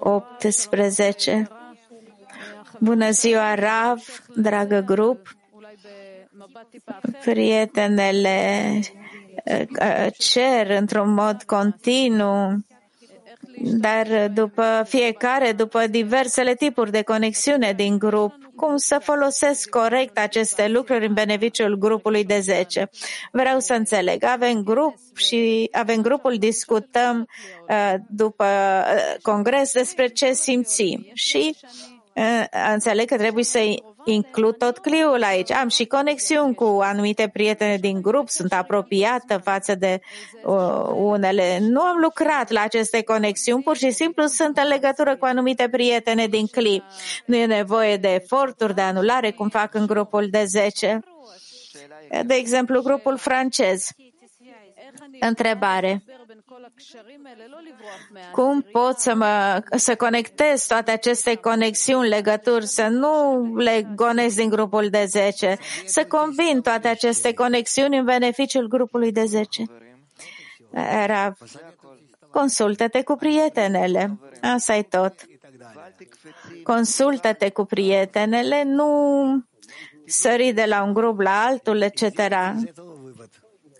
[0.00, 1.48] 18.
[2.78, 5.36] Bună ziua, Rav, dragă grup.
[7.24, 8.80] Prietenele
[9.44, 12.64] uh, cer într-un mod continuu
[13.62, 20.68] dar după fiecare, după diversele tipuri de conexiune din grup, cum să folosesc corect aceste
[20.68, 22.90] lucruri în beneficiul grupului de 10.
[23.32, 24.24] Vreau să înțeleg.
[24.24, 27.26] Avem grup și avem grupul, discutăm
[27.68, 31.56] uh, după uh, congres despre ce simțim și
[32.14, 33.58] uh, înțeleg că trebuie să
[34.04, 35.50] includ tot cliul aici.
[35.50, 40.00] Am și conexiuni cu anumite prietene din grup, sunt apropiată față de
[40.44, 40.54] uh,
[40.94, 41.58] unele.
[41.60, 46.26] Nu am lucrat la aceste conexiuni, pur și simplu sunt în legătură cu anumite prietene
[46.26, 46.82] din CLI.
[47.26, 51.00] Nu e nevoie de eforturi de anulare, cum fac în grupul de 10.
[52.26, 53.86] De exemplu, grupul francez.
[55.20, 56.02] Întrebare.
[58.32, 64.48] Cum pot să, mă, să conectez toate aceste conexiuni, legături, să nu le gonesc din
[64.48, 69.62] grupul de 10, să combin toate aceste conexiuni în beneficiul grupului de 10?
[71.02, 71.36] Era,
[72.30, 74.18] consultă-te cu prietenele.
[74.42, 75.14] Asta e tot.
[76.62, 79.44] Consultă-te cu prietenele, nu
[80.06, 82.30] sări de la un grup la altul, etc.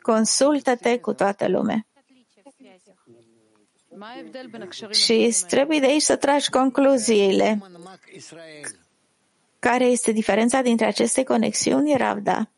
[0.02, 1.86] Consultă-te cu toată lumea.
[4.90, 7.58] Și trebuie de aici să tragi concluziile.
[9.58, 12.48] Care este diferența dintre aceste conexiuni, Ravda?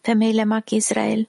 [0.00, 1.28] Femeile Mac Israel.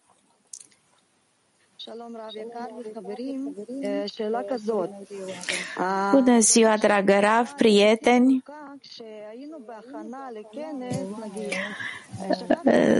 [6.11, 8.43] Bună ziua, dragă Rav, prieteni!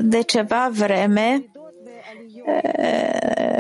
[0.02, 1.50] De ceva vreme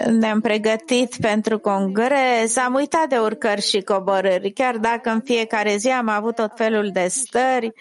[0.09, 5.89] ne-am pregătit pentru congres, am uitat de urcări și coborâri, chiar dacă în fiecare zi
[5.89, 7.73] am avut tot felul de stări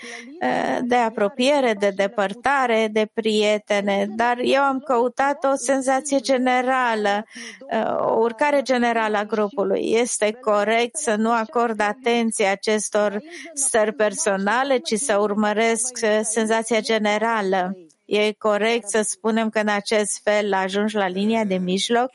[0.82, 7.24] de apropiere, de depărtare, de prietene, dar eu am căutat o senzație generală,
[7.98, 9.92] o urcare generală a grupului.
[9.92, 13.20] Este corect să nu acord atenție acestor
[13.54, 17.76] stări personale, ci să urmăresc senzația generală.
[18.04, 22.10] E corect să spunem că în acest fel ajungi la linia de mijloc?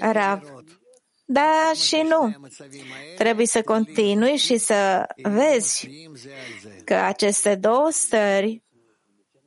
[0.00, 0.42] Rav.
[1.24, 2.36] Da și nu.
[3.16, 5.88] Trebuie să continui și să vezi
[6.84, 8.62] că aceste două stări,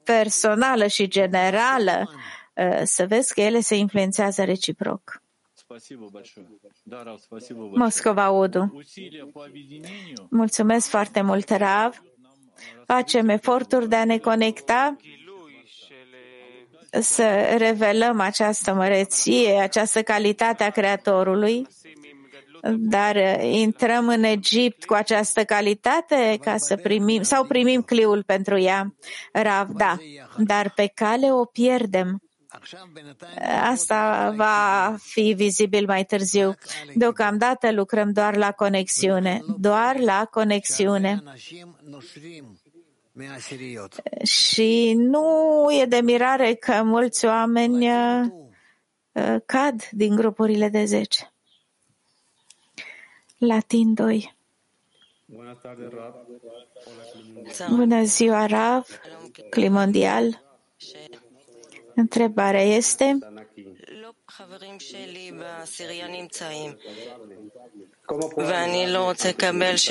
[0.04, 2.12] personală și generală,
[2.84, 5.22] să vezi că ele se influențează reciproc.
[7.76, 8.82] Moscova Udu.
[10.30, 12.02] Mulțumesc foarte mult, Rav.
[12.86, 14.96] Facem eforturi de a ne conecta
[16.92, 21.68] să revelăm această măreție, această calitate a Creatorului,
[22.78, 28.94] dar intrăm în Egipt cu această calitate ca să primim, sau primim cliul pentru ea,
[29.32, 29.98] Rav, da,
[30.38, 32.22] dar pe cale o pierdem.
[33.62, 36.56] Asta va fi vizibil mai târziu.
[36.96, 41.24] Deocamdată lucrăm doar la conexiune, doar la conexiune.
[44.24, 51.32] Și nu e de mirare că mulți oameni uh, cad din grupurile de 10.
[53.38, 54.36] Latin 2.
[57.70, 59.00] Bună ziua, Rav,
[59.50, 60.42] Climondial.
[62.00, 63.18] Întrebarea este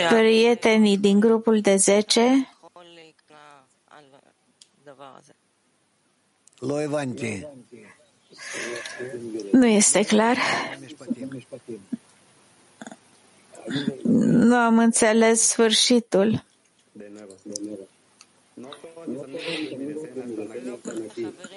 [0.09, 2.49] Prietenii din grupul de 10
[9.53, 10.37] nu este clar.
[14.15, 16.45] Nu am înțeles sfârșitul.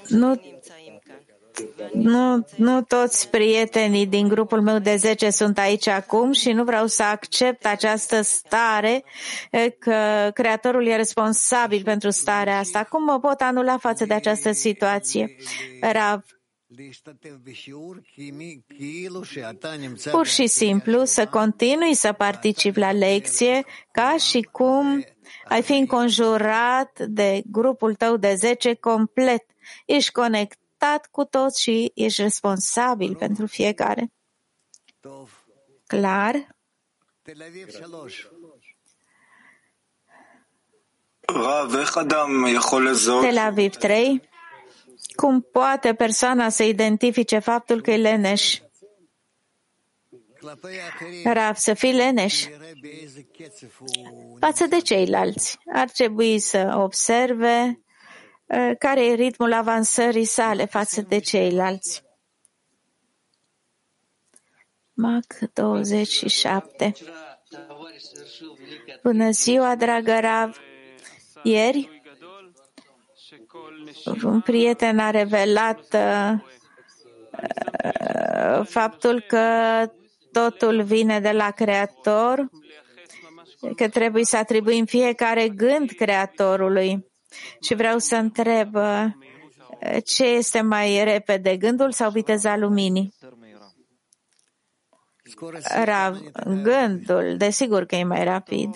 [0.07, 0.41] Nu,
[1.93, 6.87] nu, nu toți prietenii din grupul meu de 10 sunt aici acum și nu vreau
[6.87, 9.03] să accept această stare
[9.79, 12.83] că Creatorul e responsabil pentru starea asta.
[12.83, 15.35] Cum mă pot anula față de această situație?
[15.81, 16.23] Rav.
[20.11, 25.03] Pur și simplu să continui să particip la lecție ca și cum
[25.51, 29.45] ai fi înconjurat de grupul tău de 10 complet.
[29.85, 34.11] Ești conectat cu toți și ești responsabil pentru fiecare.
[35.87, 36.55] Clar?
[43.21, 44.29] Tel Aviv 3.
[45.15, 48.59] Cum poate persoana să identifice faptul că e leneș?
[51.23, 52.45] Rav, să fii leneș
[54.39, 55.57] față de ceilalți.
[55.73, 57.79] Ar trebui să observe
[58.77, 62.03] care e ritmul avansării sale față de ceilalți.
[64.93, 66.93] Mac 27
[69.03, 70.57] Bună ziua, dragă Rav!
[71.43, 72.01] Ieri,
[74.23, 75.95] un prieten a revelat
[78.63, 79.39] faptul că
[80.31, 82.49] totul vine de la Creator,
[83.75, 87.05] că trebuie să atribuim fiecare gând Creatorului.
[87.61, 88.75] Și vreau să întreb
[90.05, 93.13] ce este mai repede, gândul sau viteza luminii?
[95.83, 96.19] Rav,
[96.63, 98.75] gândul, desigur că e mai rapid.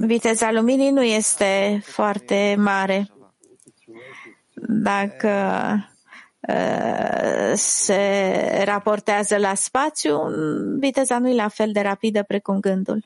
[0.00, 3.08] Viteza luminii nu este foarte mare
[4.68, 5.28] dacă
[6.48, 10.18] ă, se raportează la spațiu,
[10.78, 13.04] viteza nu e la fel de rapidă precum gândul.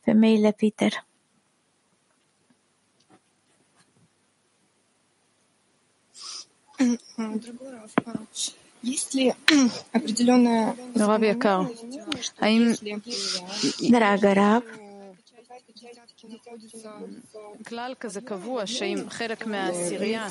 [0.00, 1.06] Femeile Peter.
[13.90, 14.62] Dragă Rab,
[17.67, 20.27] כלל כזה קבוע שאם חלק מהעשירייה...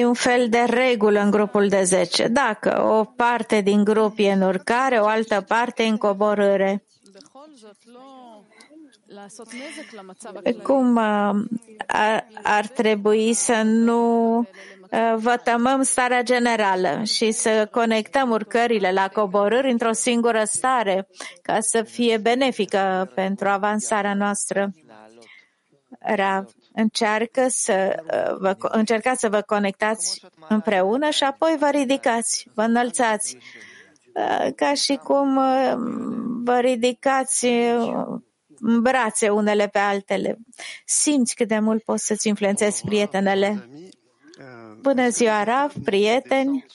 [0.00, 2.28] E un fel de regulă în grupul de 10.
[2.28, 6.84] Dacă o parte din grup e în urcare, o altă parte în coborâre.
[10.63, 10.97] cum
[12.43, 14.47] ar trebui să nu
[15.15, 21.07] vătămăm starea generală și să conectăm urcările la coborâri într-o singură stare
[21.41, 24.71] ca să fie benefică pentru avansarea noastră.
[25.99, 28.03] Rav, încearcă să
[28.39, 33.37] vă, încercați să vă conectați împreună și apoi vă ridicați, vă înălțați,
[34.55, 35.39] ca și cum
[36.43, 37.45] vă ridicați
[38.59, 40.37] în brațe unele pe altele.
[40.85, 43.69] Simți cât de mult poți să-ți influențezi prietenele.
[44.81, 46.65] Bună ziua, Rav, prieteni!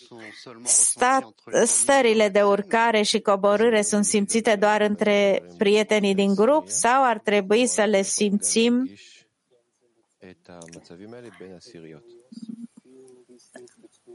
[0.62, 1.34] Sta,
[1.64, 7.66] stările de urcare și coborâre sunt simțite doar între prietenii din grup sau ar trebui
[7.66, 8.91] să le simțim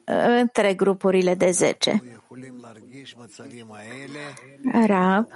[0.05, 2.03] între grupurile de 10.
[4.85, 5.27] Rab,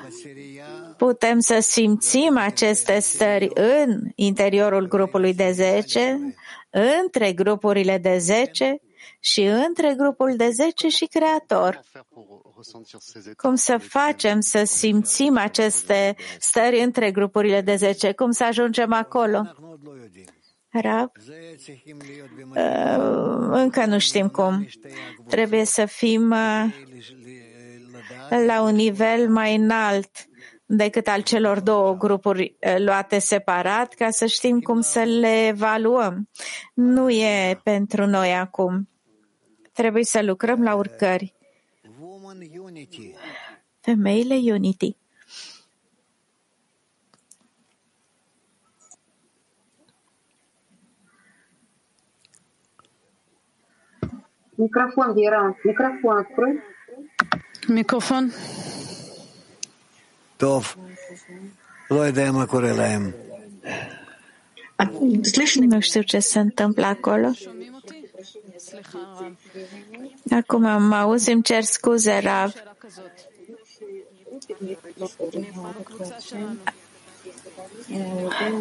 [0.97, 6.19] putem să simțim aceste stări în interiorul grupului de 10,
[7.03, 8.79] între grupurile de 10
[9.19, 11.81] și între grupul de 10 și Creator.
[13.37, 18.11] Cum să facem să simțim aceste stări între grupurile de 10?
[18.11, 19.41] Cum să ajungem acolo?
[20.71, 21.11] Rab,
[23.51, 24.67] încă nu știm cum.
[25.27, 26.29] Trebuie să fim
[28.45, 30.09] la un nivel mai înalt
[30.65, 36.29] decât al celor două grupuri luate separat, ca să știm cum să le evaluăm.
[36.73, 38.89] Nu e pentru noi acum.
[39.73, 41.33] Trebuie să lucrăm la urcări.
[43.79, 44.95] Femeile Unity.
[54.59, 56.61] Микрофон, Вера, микрофон открой.
[57.69, 58.31] Микрофон.
[60.37, 60.77] Тов.
[61.89, 63.13] Лойдема Курелаем.
[65.69, 67.31] Nu știu ce se întâmplă acolo.
[70.31, 72.53] Acum mă auzi, îmi cer scuze, Rav.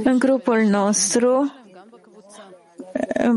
[0.05, 1.53] În grupul nostru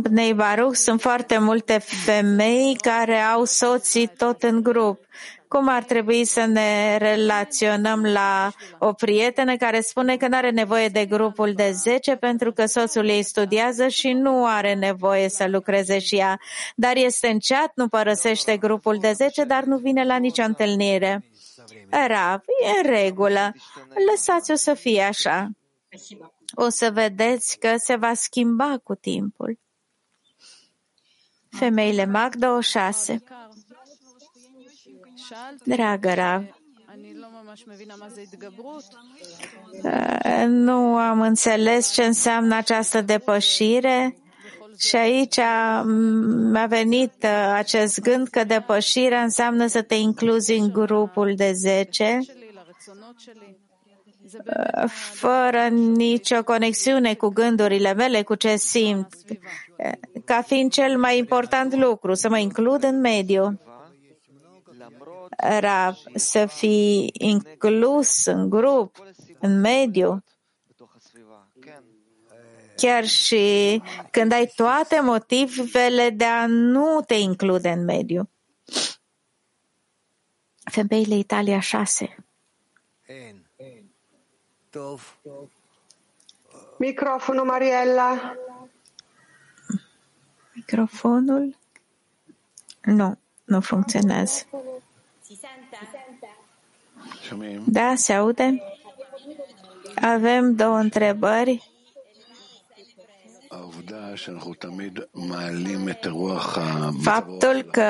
[0.02, 5.00] Bnei Baruch, sunt foarte multe femei care au soții tot în grup.
[5.48, 10.88] Cum ar trebui să ne relaționăm la o prietenă care spune că nu are nevoie
[10.88, 16.00] de grupul de 10 pentru că soțul ei studiază și nu are nevoie să lucreze
[16.00, 16.40] și ea,
[16.76, 21.26] dar este în chat, nu părăsește grupul de 10, dar nu vine la nicio întâlnire.
[21.90, 23.54] Rav, e în regulă.
[24.10, 25.50] Lăsați-o să fie așa.
[26.54, 29.60] O să vedeți că se va schimba cu timpul.
[31.50, 33.24] Femeile Mag 26
[35.64, 36.44] Dragă Rav,
[40.48, 44.18] nu am înțeles ce înseamnă această depășire
[44.78, 45.40] și aici
[46.52, 52.20] mi-a venit acest gând că depășirea înseamnă să te incluzi în grupul de 10
[55.14, 59.14] fără nicio conexiune cu gândurile mele, cu ce simt,
[60.26, 63.60] ca fiind cel mai important lucru, să mă includ în mediu.
[65.60, 68.96] Rav, să fii inclus în grup,
[69.40, 70.24] în mediu,
[72.76, 78.30] chiar și când ai toate motivele de a nu te include în mediu.
[80.72, 82.16] Femeile Italia 6
[86.78, 88.36] Microfonul, Mariella.
[90.54, 91.56] Microfonul?
[92.82, 94.46] Nu, nu funcționează.
[97.66, 98.64] Da, se aude?
[100.02, 101.72] Avem două întrebări.
[107.02, 107.84] Faptul că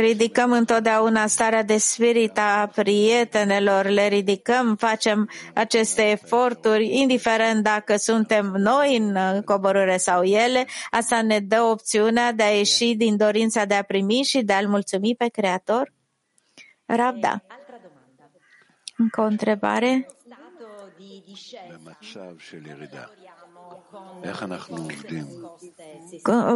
[0.00, 8.46] ridicăm întotdeauna starea de spirit a prietenelor, le ridicăm, facem aceste eforturi, indiferent dacă suntem
[8.46, 13.74] noi în coborâre sau ele, asta ne dă opțiunea de a ieși din dorința de
[13.74, 15.92] a primi și de a-L mulțumi pe Creator?
[16.86, 17.42] Rabda.
[18.96, 20.06] Încă o întrebare?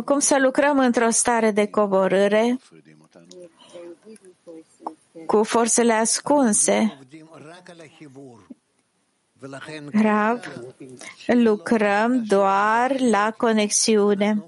[0.05, 2.59] Cum să lucrăm într-o stare de coborâre
[5.33, 6.99] cu forțele ascunse?
[9.93, 10.41] Rav,
[11.27, 14.45] lucrăm doar la conexiune.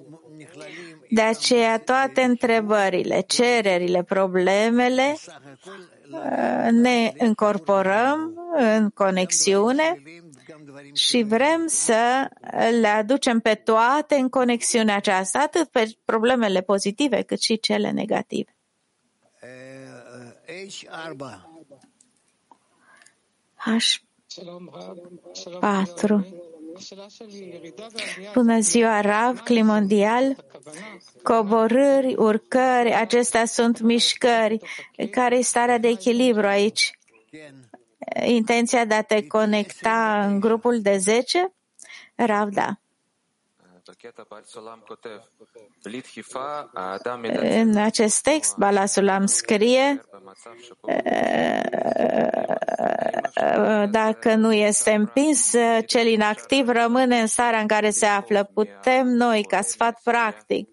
[1.10, 5.16] De aceea toate întrebările, cererile, problemele
[6.70, 10.02] ne încorporăm în conexiune
[10.94, 12.28] și vrem să
[12.80, 18.56] le aducem pe toate în conexiunea aceasta, atât pe problemele pozitive cât și cele negative.
[23.66, 24.02] H4
[28.32, 30.44] Bună ziua, Rav, Climondial.
[31.22, 34.58] Coborâri, urcări, acestea sunt mișcări.
[35.10, 36.90] Care e starea de echilibru aici?
[38.24, 41.52] Intenția de a te conecta în grupul de 10?
[42.14, 42.78] Rav, da.
[47.60, 50.04] În acest text, Balasulam scrie
[53.90, 55.54] dacă nu este împins,
[55.86, 58.50] cel inactiv rămâne în starea în care se află.
[58.54, 60.68] Putem noi, ca sfat practic,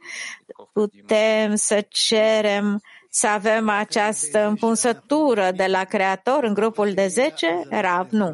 [0.74, 7.62] putem să cerem să avem această împunsătură de la Creator în grupul de 10?
[7.70, 8.34] Rav, nu.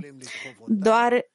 [0.66, 1.26] Doar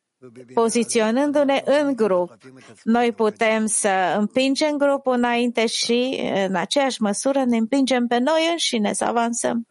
[0.55, 2.37] poziționându-ne în grup.
[2.83, 8.93] Noi putem să împingem grupul înainte și, în aceeași măsură, ne împingem pe noi înșine
[8.93, 9.66] să avansăm.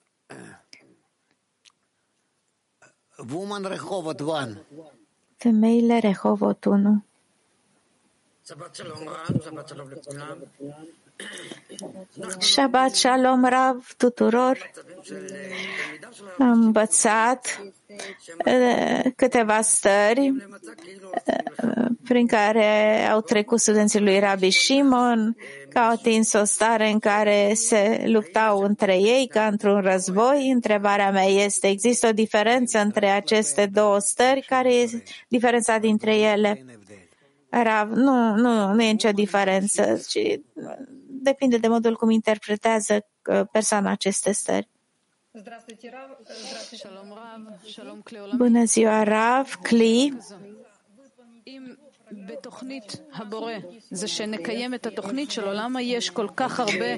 [3.34, 4.32] Woman Rehovot 1.
[5.38, 7.04] Femeile Rehovot 1.
[8.42, 9.08] Shabbat Shalom
[13.44, 14.72] Rav tuturor.
[16.38, 17.62] Am învățat
[19.16, 20.34] câteva stări
[22.08, 25.36] prin care au trecut studenții lui Rabbi Shimon,
[25.70, 30.50] că au atins o stare în care se luptau între ei ca într-un război.
[30.54, 34.46] Întrebarea mea este, există o diferență între aceste două stări?
[34.48, 36.66] Care e diferența dintre ele?
[37.50, 40.40] Rav, nu, nu, nu e nicio diferență, ci
[41.21, 43.07] depinde de modul cum interpretează
[43.53, 44.69] persoana aceste stări.
[48.37, 50.17] Bună ziua, Rav, Cli.
[52.27, 53.53] בתוכנית הבורא
[53.91, 56.91] זה שנקיים את התוכנית שלו, למה יש כל כך הרבה...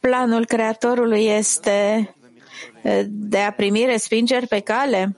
[0.00, 2.08] Planul Creatorului este
[3.06, 5.16] de a primi respingeri pe cale.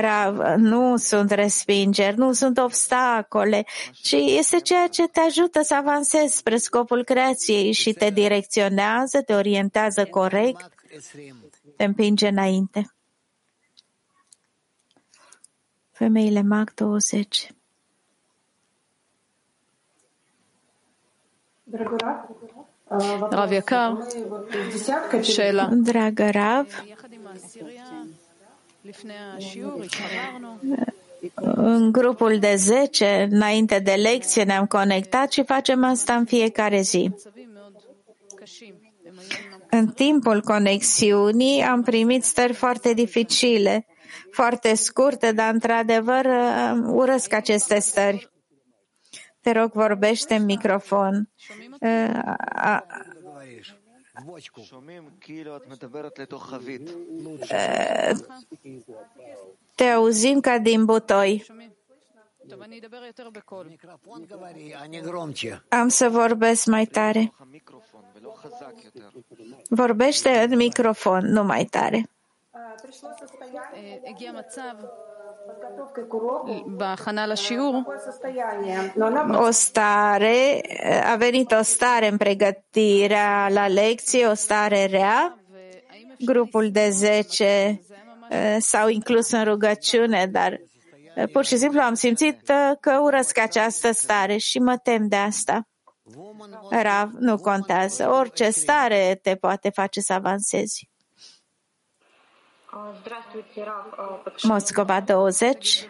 [0.00, 6.36] Rav, nu sunt respingeri, nu sunt obstacole, ci este ceea ce te ajută să avansezi
[6.36, 10.74] spre scopul creației și te direcționează, te orientează corect,
[11.76, 12.94] te împinge înainte.
[15.90, 17.54] Femeile Mag 20
[23.30, 23.96] Rav Iecar,
[25.20, 25.68] Sheila.
[25.72, 26.84] Dragă Rav,
[31.44, 37.10] în grupul de 10, înainte de lecție, ne-am conectat și facem asta în fiecare zi.
[39.70, 43.86] În timpul conexiunii am primit stări foarte dificile,
[44.30, 46.26] foarte scurte, dar într-adevăr
[46.86, 48.30] urăsc aceste stări.
[49.40, 51.28] Te rog, vorbește în microfon.
[59.74, 61.46] Te auzim ca din butoi.
[65.68, 67.32] Am să vorbesc mai tare.
[69.68, 72.08] Vorbește în microfon, nu mai tare.
[79.38, 80.60] O stare,
[81.12, 85.36] a venit o stare în pregătirea la lecție, o stare rea.
[86.24, 87.80] Grupul de 10
[88.58, 90.60] s-au inclus în rugăciune, dar
[91.32, 95.66] pur și simplu am simțit că urăsc această stare și mă tem de asta.
[96.70, 98.08] Rav, nu contează.
[98.08, 100.90] Orice stare te poate face să avansezi.
[104.42, 105.88] Moscova 20.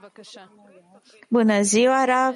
[1.29, 2.35] Bună ziua, Rav.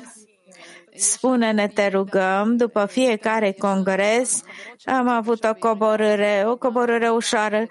[0.94, 4.42] Spune-ne, te rugăm, după fiecare congres
[4.84, 7.66] am avut o coborâre, o coborâre ușoară,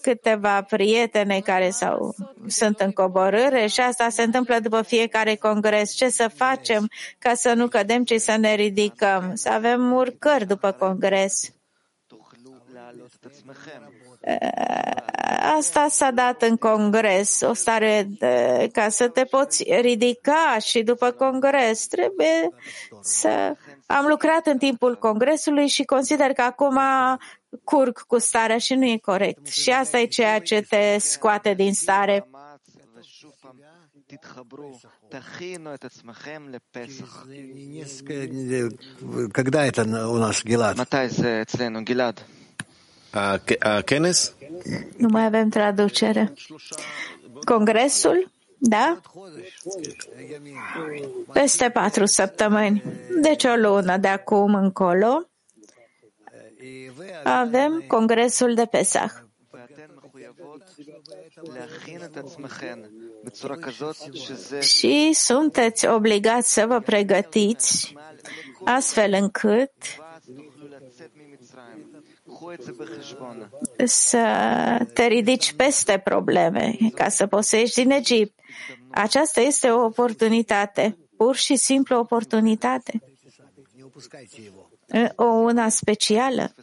[0.00, 2.14] câteva prietene care sau,
[2.46, 5.92] sunt în coborâre și asta se întâmplă după fiecare congres.
[5.92, 10.72] Ce să facem ca să nu cădem, ci să ne ridicăm, să avem urcări după
[10.72, 11.52] congres?
[15.57, 21.11] Asta s-a dat în congres, o stare de, ca să te poți ridica și după
[21.11, 22.49] congres trebuie
[23.01, 23.55] să...
[23.85, 26.79] Am lucrat în timpul congresului și consider că acum
[27.63, 29.47] curg cu starea și nu e corect.
[29.47, 32.27] Și asta e ceea ce te scoate din stare.
[39.31, 40.75] Когда это у нас, Гилад?
[43.84, 44.34] Kenes?
[44.96, 46.32] Nu mai avem traducere.
[47.44, 48.30] Congresul?
[48.58, 49.00] Da?
[51.32, 52.82] Peste patru săptămâni.
[53.22, 55.26] Deci o lună de acum încolo
[57.24, 59.12] avem congresul de Pesach.
[64.60, 67.94] Și sunteți obligați să vă pregătiți
[68.64, 69.72] astfel încât
[73.84, 74.26] să
[74.94, 78.38] te ridici peste probleme, ca să poți să ieși din Egipt.
[78.90, 83.02] Aceasta este o oportunitate, pur și simplu o oportunitate.
[85.16, 86.54] O una specială.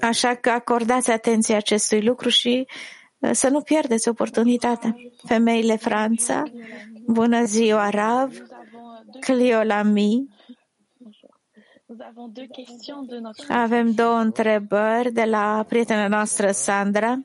[0.00, 2.66] Așa că acordați atenție acestui lucru și
[3.30, 4.96] să nu pierdeți oportunitatea.
[5.26, 6.42] Femeile Franța,
[7.06, 8.32] bună ziua, Rav,
[9.20, 10.28] Cliolami,
[13.48, 17.18] avem două întrebări de la prietena noastră Sandra.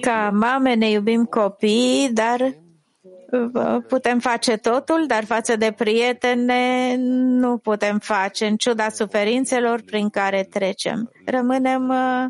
[0.00, 2.54] Ca mame ne iubim copiii, dar
[3.88, 10.42] putem face totul, dar față de prietene nu putem face, în ciuda suferințelor prin care
[10.50, 11.10] trecem.
[11.24, 12.24] Rămânem uh,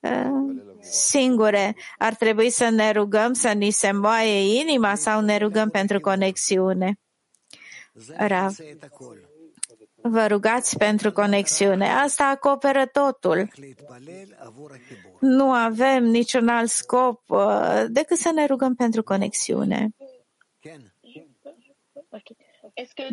[0.00, 1.76] uh, singure.
[1.98, 6.98] Ar trebui să ne rugăm să ni se moaie inima sau ne rugăm pentru conexiune?
[8.16, 8.56] Rav.
[10.06, 11.88] Vă rugați pentru conexiune.
[11.88, 13.48] Asta acoperă totul.
[15.20, 19.88] Nu avem niciun alt scop uh, decât să ne rugăm pentru conexiune.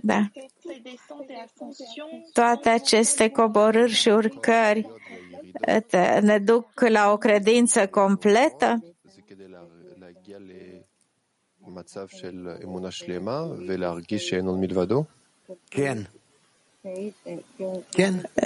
[0.01, 0.29] Da.
[2.33, 4.87] Toate aceste coborâri și urcări
[6.21, 8.83] ne duc la o credință completă?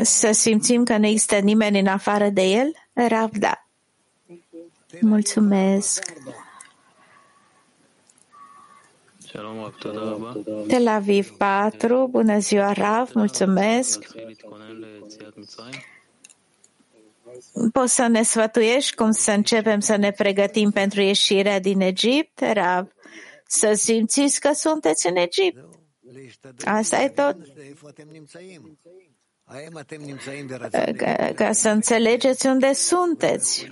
[0.03, 2.71] Să simțim că nu există nimeni în afară de el?
[2.93, 3.67] Rav, da.
[5.01, 6.13] Mulțumesc.
[10.67, 14.05] Tel Aviv 4, bună ziua Rav, mulțumesc.
[17.71, 22.87] Poți să ne sfătuiești cum să începem să ne pregătim pentru ieșirea din Egipt, Rav?
[23.47, 25.65] Să simțiți că sunteți în Egipt.
[26.65, 27.37] Asta e tot.
[30.97, 33.69] Ca, ca să înțelegeți unde sunteți.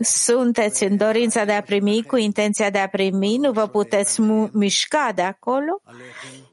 [0.00, 4.20] Sunteți în dorința de a primi, cu intenția de a primi, nu vă puteți
[4.52, 5.80] mișca de acolo.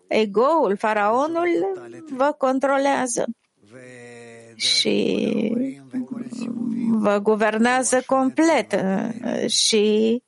[0.07, 1.49] Egoul, faraonul,
[2.09, 3.25] vă controlează
[4.59, 5.27] și
[6.91, 8.79] vă guvernează complet
[9.47, 10.23] și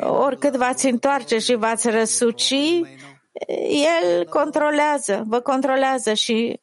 [0.00, 2.54] oricât v-ați întoarce și v-ați răsuci,
[3.68, 6.60] el controlează, vă controlează și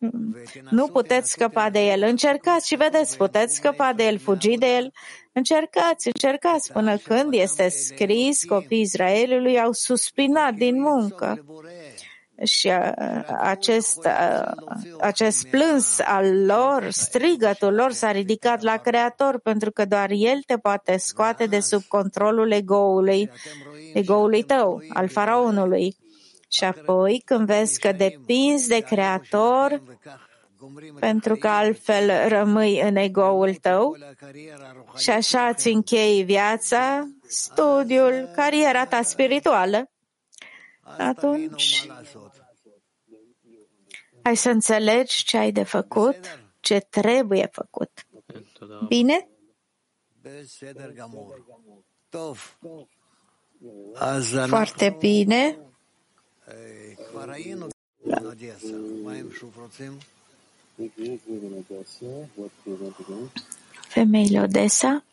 [0.69, 2.03] nu puteți scăpa de el.
[2.03, 4.91] Încercați și vedeți, puteți scăpa de el, fugi de el.
[5.33, 11.45] Încercați, încercați până când este scris, copiii Israelului au suspinat din muncă
[12.43, 12.71] și
[13.39, 14.07] acest,
[14.99, 20.57] acest plâns al lor, strigătul lor s-a ridicat la Creator pentru că doar El te
[20.57, 23.29] poate scoate de sub controlul egoului,
[23.93, 25.95] egoului tău, al faraonului.
[26.49, 29.81] Și apoi, când vezi că depinzi de Creator,
[30.99, 33.97] pentru că altfel rămâi în egoul tău
[34.97, 39.89] și așa îți închei viața, studiul, cariera ta spirituală,
[40.85, 41.87] atunci
[44.21, 46.15] ai să înțelegi ce ai de făcut,
[46.59, 48.07] ce trebuie făcut.
[48.87, 49.27] Bine?
[54.47, 55.57] Foarte bine.
[63.87, 65.03] Femeile Odessa?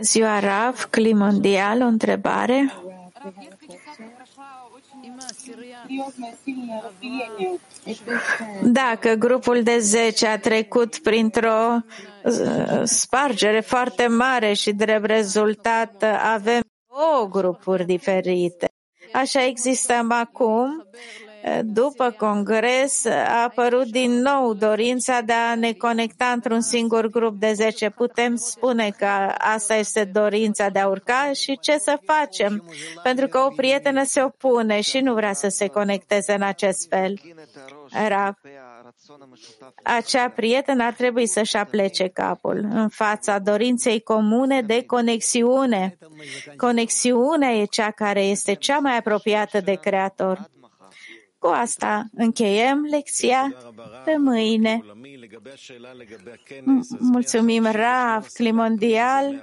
[0.00, 2.72] Ziua Rav, Clim Mondial, o întrebare.
[8.62, 11.76] Dacă grupul de 10 a trecut printr-o
[12.24, 18.68] uh, spargere foarte mare și drept rezultat avem două grupuri diferite.
[19.12, 20.86] Așa existăm acum
[21.62, 27.52] după congres a apărut din nou dorința de a ne conecta într-un singur grup de
[27.52, 27.90] 10.
[27.90, 29.06] Putem spune că
[29.38, 32.64] asta este dorința de a urca și ce să facem?
[33.02, 37.20] Pentru că o prietenă se opune și nu vrea să se conecteze în acest fel.
[38.04, 38.38] Era
[39.82, 45.98] acea prietenă ar trebui să-și aplece capul în fața dorinței comune de conexiune.
[46.56, 50.52] Conexiunea e cea care este cea mai apropiată de Creator.
[51.44, 53.54] Cu asta încheiem lecția
[54.04, 54.82] pe mâine.
[56.98, 59.42] Mulțumim, Rav, Climondial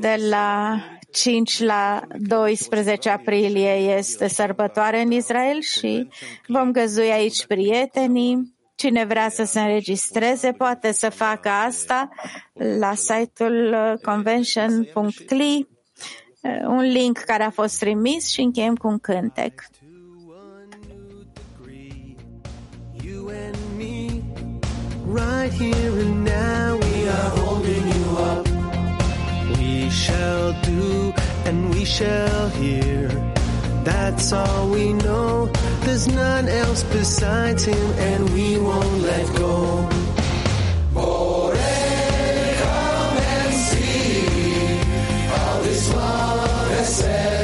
[0.00, 0.80] de la
[1.10, 6.08] 5 la 12 aprilie este sărbătoare în Israel și
[6.46, 8.54] vom găzui aici prietenii.
[8.74, 12.08] Cine vrea să se înregistreze poate să facă asta
[12.78, 15.68] la site-ul convention.cli,
[16.40, 19.64] Eh, un link care a fost trimis și încheiem cu un cântec.
[25.12, 28.46] Right here and now we are holding you up.
[29.58, 31.12] We shall do
[31.46, 33.10] and we shall hear.
[33.84, 35.50] That's all we know.
[35.84, 39.88] There's none else besides him, and we won't let go.
[46.90, 47.39] said.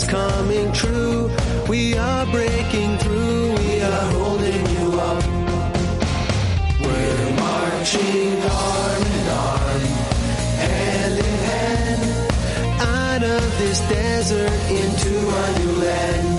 [0.00, 1.28] It's coming true.
[1.68, 5.24] We are breaking through, we are holding you up.
[6.80, 9.82] We're marching arm in arm,
[10.62, 12.32] hand in hand,
[12.80, 16.37] out of this desert into a new land.